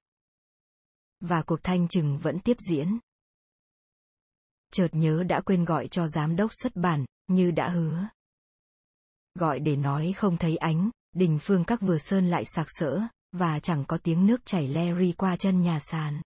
Và 1.20 1.42
cuộc 1.42 1.62
thanh 1.62 1.88
trừng 1.88 2.18
vẫn 2.18 2.40
tiếp 2.40 2.56
diễn. 2.70 2.98
Chợt 4.72 4.88
nhớ 4.92 5.22
đã 5.28 5.40
quên 5.40 5.64
gọi 5.64 5.88
cho 5.88 6.06
giám 6.06 6.36
đốc 6.36 6.50
xuất 6.62 6.76
bản, 6.76 7.04
như 7.26 7.50
đã 7.50 7.68
hứa. 7.68 8.08
Gọi 9.34 9.58
để 9.58 9.76
nói 9.76 10.12
không 10.16 10.36
thấy 10.36 10.56
ánh, 10.56 10.90
đình 11.14 11.38
phương 11.42 11.64
các 11.64 11.80
vừa 11.80 11.98
sơn 11.98 12.30
lại 12.30 12.44
sạc 12.46 12.66
sỡ, 12.68 13.00
và 13.32 13.60
chẳng 13.60 13.84
có 13.88 13.98
tiếng 14.02 14.26
nước 14.26 14.46
chảy 14.46 14.68
le 14.68 14.94
ri 14.98 15.12
qua 15.12 15.36
chân 15.36 15.62
nhà 15.62 15.78
sàn. 15.80 16.22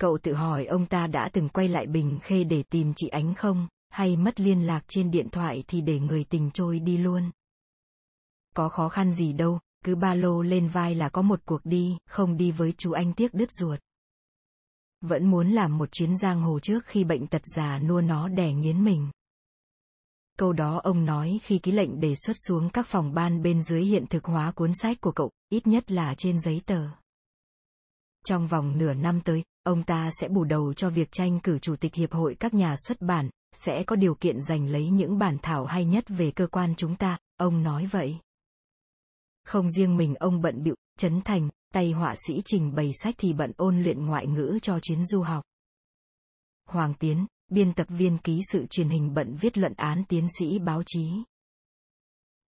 Cậu 0.00 0.18
tự 0.22 0.34
hỏi 0.34 0.66
ông 0.66 0.86
ta 0.86 1.06
đã 1.06 1.30
từng 1.32 1.48
quay 1.48 1.68
lại 1.68 1.86
Bình 1.86 2.18
Khê 2.22 2.44
để 2.44 2.62
tìm 2.62 2.92
chị 2.96 3.08
Ánh 3.08 3.34
không, 3.34 3.68
hay 3.88 4.16
mất 4.16 4.40
liên 4.40 4.66
lạc 4.66 4.84
trên 4.88 5.10
điện 5.10 5.28
thoại 5.32 5.64
thì 5.66 5.80
để 5.80 5.98
người 5.98 6.24
tình 6.24 6.50
trôi 6.54 6.78
đi 6.78 6.98
luôn. 6.98 7.30
Có 8.54 8.68
khó 8.68 8.88
khăn 8.88 9.12
gì 9.12 9.32
đâu, 9.32 9.60
cứ 9.84 9.94
ba 9.94 10.14
lô 10.14 10.42
lên 10.42 10.68
vai 10.68 10.94
là 10.94 11.08
có 11.08 11.22
một 11.22 11.40
cuộc 11.44 11.60
đi, 11.64 11.96
không 12.06 12.36
đi 12.36 12.50
với 12.50 12.72
chú 12.72 12.92
anh 12.92 13.12
tiếc 13.12 13.34
đứt 13.34 13.50
ruột. 13.50 13.80
Vẫn 15.00 15.30
muốn 15.30 15.50
làm 15.50 15.78
một 15.78 15.92
chuyến 15.92 16.16
giang 16.16 16.42
hồ 16.42 16.58
trước 16.60 16.86
khi 16.86 17.04
bệnh 17.04 17.26
tật 17.26 17.42
già 17.56 17.78
nua 17.78 18.00
nó 18.00 18.28
đẻ 18.28 18.52
nghiến 18.52 18.84
mình. 18.84 19.10
Câu 20.38 20.52
đó 20.52 20.80
ông 20.84 21.04
nói 21.04 21.40
khi 21.42 21.58
ký 21.58 21.72
lệnh 21.72 22.00
đề 22.00 22.14
xuất 22.14 22.36
xuống 22.46 22.70
các 22.70 22.86
phòng 22.86 23.14
ban 23.14 23.42
bên 23.42 23.62
dưới 23.62 23.82
hiện 23.84 24.06
thực 24.06 24.24
hóa 24.24 24.52
cuốn 24.52 24.72
sách 24.74 25.00
của 25.00 25.12
cậu, 25.12 25.30
ít 25.48 25.66
nhất 25.66 25.90
là 25.90 26.14
trên 26.18 26.40
giấy 26.40 26.60
tờ. 26.66 26.88
Trong 28.24 28.46
vòng 28.46 28.78
nửa 28.78 28.94
năm 28.94 29.20
tới, 29.20 29.44
ông 29.62 29.82
ta 29.82 30.10
sẽ 30.20 30.28
bù 30.28 30.44
đầu 30.44 30.74
cho 30.74 30.90
việc 30.90 31.08
tranh 31.12 31.40
cử 31.40 31.58
chủ 31.58 31.76
tịch 31.76 31.94
hiệp 31.94 32.12
hội 32.12 32.36
các 32.40 32.54
nhà 32.54 32.74
xuất 32.86 33.00
bản, 33.00 33.30
sẽ 33.52 33.82
có 33.86 33.96
điều 33.96 34.14
kiện 34.14 34.40
giành 34.40 34.66
lấy 34.66 34.90
những 34.90 35.18
bản 35.18 35.38
thảo 35.42 35.66
hay 35.66 35.84
nhất 35.84 36.04
về 36.08 36.30
cơ 36.30 36.46
quan 36.46 36.74
chúng 36.76 36.96
ta, 36.96 37.18
ông 37.36 37.62
nói 37.62 37.86
vậy. 37.86 38.18
Không 39.44 39.70
riêng 39.70 39.96
mình 39.96 40.14
ông 40.14 40.40
bận 40.40 40.62
bịu, 40.62 40.74
chấn 40.98 41.20
thành, 41.20 41.48
tay 41.72 41.92
họa 41.92 42.14
sĩ 42.26 42.42
trình 42.44 42.74
bày 42.74 42.90
sách 43.02 43.14
thì 43.18 43.32
bận 43.32 43.52
ôn 43.56 43.82
luyện 43.82 44.06
ngoại 44.06 44.26
ngữ 44.26 44.58
cho 44.62 44.80
chuyến 44.80 45.04
du 45.04 45.22
học. 45.22 45.44
Hoàng 46.68 46.94
Tiến, 46.94 47.26
biên 47.48 47.72
tập 47.72 47.86
viên 47.90 48.18
ký 48.18 48.40
sự 48.52 48.66
truyền 48.66 48.88
hình 48.88 49.14
bận 49.14 49.36
viết 49.40 49.58
luận 49.58 49.72
án 49.76 50.04
tiến 50.08 50.26
sĩ 50.38 50.58
báo 50.58 50.82
chí. 50.86 51.08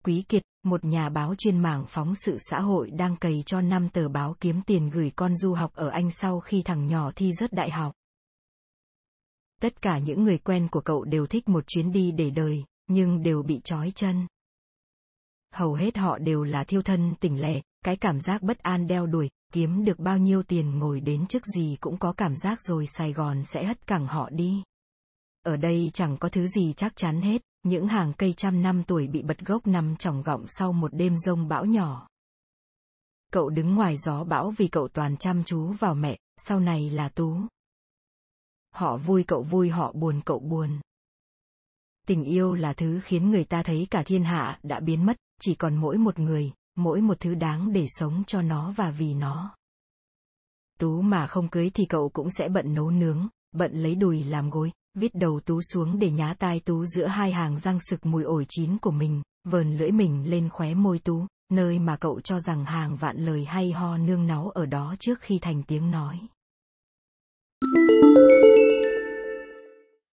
Quý 0.04 0.24
Kiệt, 0.30 0.44
một 0.64 0.86
nhà 0.86 1.10
báo 1.10 1.36
chuyên 1.36 1.60
mảng 1.60 1.86
phóng 1.88 2.16
sự 2.16 2.38
xã 2.40 2.60
hội 2.60 2.92
đang 2.92 3.16
cày 3.16 3.44
cho 3.46 3.62
năm 3.62 3.90
tờ 3.90 4.10
báo 4.10 4.36
kiếm 4.40 4.62
tiền 4.62 4.90
gửi 4.90 5.12
con 5.16 5.36
du 5.36 5.54
học 5.54 5.74
ở 5.74 5.90
Anh 5.90 6.12
sau 6.12 6.40
khi 6.40 6.62
thằng 6.62 6.88
nhỏ 6.88 7.12
thi 7.16 7.32
rớt 7.40 7.54
đại 7.54 7.72
học. 7.72 7.94
Tất 9.62 9.82
cả 9.82 10.00
những 10.00 10.24
người 10.24 10.38
quen 10.38 10.68
của 10.72 10.82
cậu 10.82 11.04
đều 11.04 11.28
thích 11.28 11.50
một 11.50 11.64
chuyến 11.68 11.92
đi 11.92 12.12
để 12.12 12.30
đời, 12.30 12.64
nhưng 12.88 13.24
đều 13.24 13.44
bị 13.44 13.62
trói 13.64 13.92
chân. 13.96 14.28
Hầu 15.54 15.74
hết 15.74 15.98
họ 15.98 16.18
đều 16.18 16.44
là 16.44 16.64
thiêu 16.64 16.82
thân 16.82 17.14
tỉnh 17.20 17.42
lẻ, 17.42 17.62
cái 17.86 17.98
cảm 17.98 18.20
giác 18.20 18.42
bất 18.42 18.60
an 18.60 18.88
đeo 18.88 19.06
đuổi, 19.06 19.30
kiếm 19.54 19.86
được 19.86 20.00
bao 20.00 20.18
nhiêu 20.18 20.44
tiền 20.44 20.80
ngồi 20.80 21.02
đến 21.02 21.28
chức 21.28 21.46
gì 21.46 21.78
cũng 21.80 21.98
có 21.98 22.14
cảm 22.14 22.36
giác 22.36 22.62
rồi 22.62 22.88
Sài 22.88 23.14
Gòn 23.14 23.46
sẽ 23.46 23.66
hất 23.66 23.88
cẳng 23.88 24.08
họ 24.08 24.30
đi. 24.30 24.64
Ở 25.44 25.58
đây 25.58 25.92
chẳng 25.94 26.18
có 26.18 26.30
thứ 26.30 26.48
gì 26.48 26.74
chắc 26.74 26.96
chắn 26.96 27.22
hết, 27.22 27.42
những 27.64 27.88
hàng 27.88 28.14
cây 28.14 28.34
trăm 28.34 28.62
năm 28.62 28.84
tuổi 28.84 29.08
bị 29.08 29.22
bật 29.22 29.40
gốc 29.40 29.68
nằm 29.68 29.96
trỏng 29.96 30.24
gọng 30.24 30.46
sau 30.48 30.74
một 30.74 30.94
đêm 30.94 31.18
rông 31.18 31.48
bão 31.48 31.66
nhỏ. 31.66 32.08
Cậu 33.32 33.50
đứng 33.50 33.76
ngoài 33.76 33.98
gió 33.98 34.24
bão 34.24 34.52
vì 34.58 34.68
cậu 34.68 34.88
toàn 34.88 35.18
chăm 35.18 35.44
chú 35.44 35.72
vào 35.72 35.96
mẹ, 35.96 36.18
sau 36.38 36.60
này 36.60 36.90
là 36.90 37.10
Tú. 37.10 37.38
Họ 38.72 38.98
vui 38.98 39.24
cậu 39.24 39.42
vui 39.44 39.70
họ 39.70 39.92
buồn 39.92 40.22
cậu 40.26 40.40
buồn. 40.40 40.80
Tình 42.08 42.24
yêu 42.24 42.54
là 42.54 42.74
thứ 42.74 43.00
khiến 43.04 43.32
người 43.32 43.44
ta 43.44 43.64
thấy 43.64 43.88
cả 43.92 44.04
thiên 44.04 44.24
hạ 44.24 44.60
đã 44.64 44.80
biến 44.80 45.06
mất, 45.06 45.18
chỉ 45.42 45.56
còn 45.56 45.76
mỗi 45.76 45.98
một 45.98 46.20
người, 46.20 46.52
mỗi 46.76 47.02
một 47.02 47.20
thứ 47.20 47.36
đáng 47.36 47.74
để 47.74 47.86
sống 47.90 48.24
cho 48.28 48.42
nó 48.42 48.72
và 48.72 48.92
vì 48.92 49.14
nó. 49.14 49.56
Tú 50.80 51.02
mà 51.02 51.28
không 51.28 51.48
cưới 51.48 51.70
thì 51.74 51.86
cậu 51.86 52.10
cũng 52.10 52.30
sẽ 52.30 52.50
bận 52.50 52.74
nấu 52.74 52.90
nướng, 52.90 53.28
bận 53.52 53.72
lấy 53.74 53.96
đùi 53.96 54.24
làm 54.24 54.50
gối, 54.50 54.72
vít 54.94 55.16
đầu 55.16 55.40
Tú 55.40 55.62
xuống 55.62 56.00
để 56.00 56.12
nhá 56.12 56.36
tai 56.40 56.60
Tú 56.60 56.86
giữa 56.86 57.06
hai 57.06 57.32
hàng 57.32 57.60
răng 57.60 57.80
sực 57.80 58.06
mùi 58.06 58.24
ổi 58.24 58.46
chín 58.50 58.78
của 58.78 58.92
mình, 58.92 59.22
vờn 59.44 59.78
lưỡi 59.78 59.92
mình 59.92 60.30
lên 60.30 60.50
khóe 60.50 60.74
môi 60.74 61.00
Tú, 61.00 61.28
nơi 61.52 61.80
mà 61.80 61.98
cậu 61.98 62.22
cho 62.22 62.40
rằng 62.40 62.66
hàng 62.66 62.96
vạn 62.96 63.18
lời 63.18 63.46
hay 63.46 63.72
ho 63.72 63.98
nương 63.98 64.28
náu 64.28 64.50
ở 64.50 64.66
đó 64.66 64.96
trước 65.00 65.20
khi 65.22 65.40
thành 65.42 65.64
tiếng 65.64 65.92
nói. 65.92 66.20
Thank 67.64 68.18
you 68.58 68.63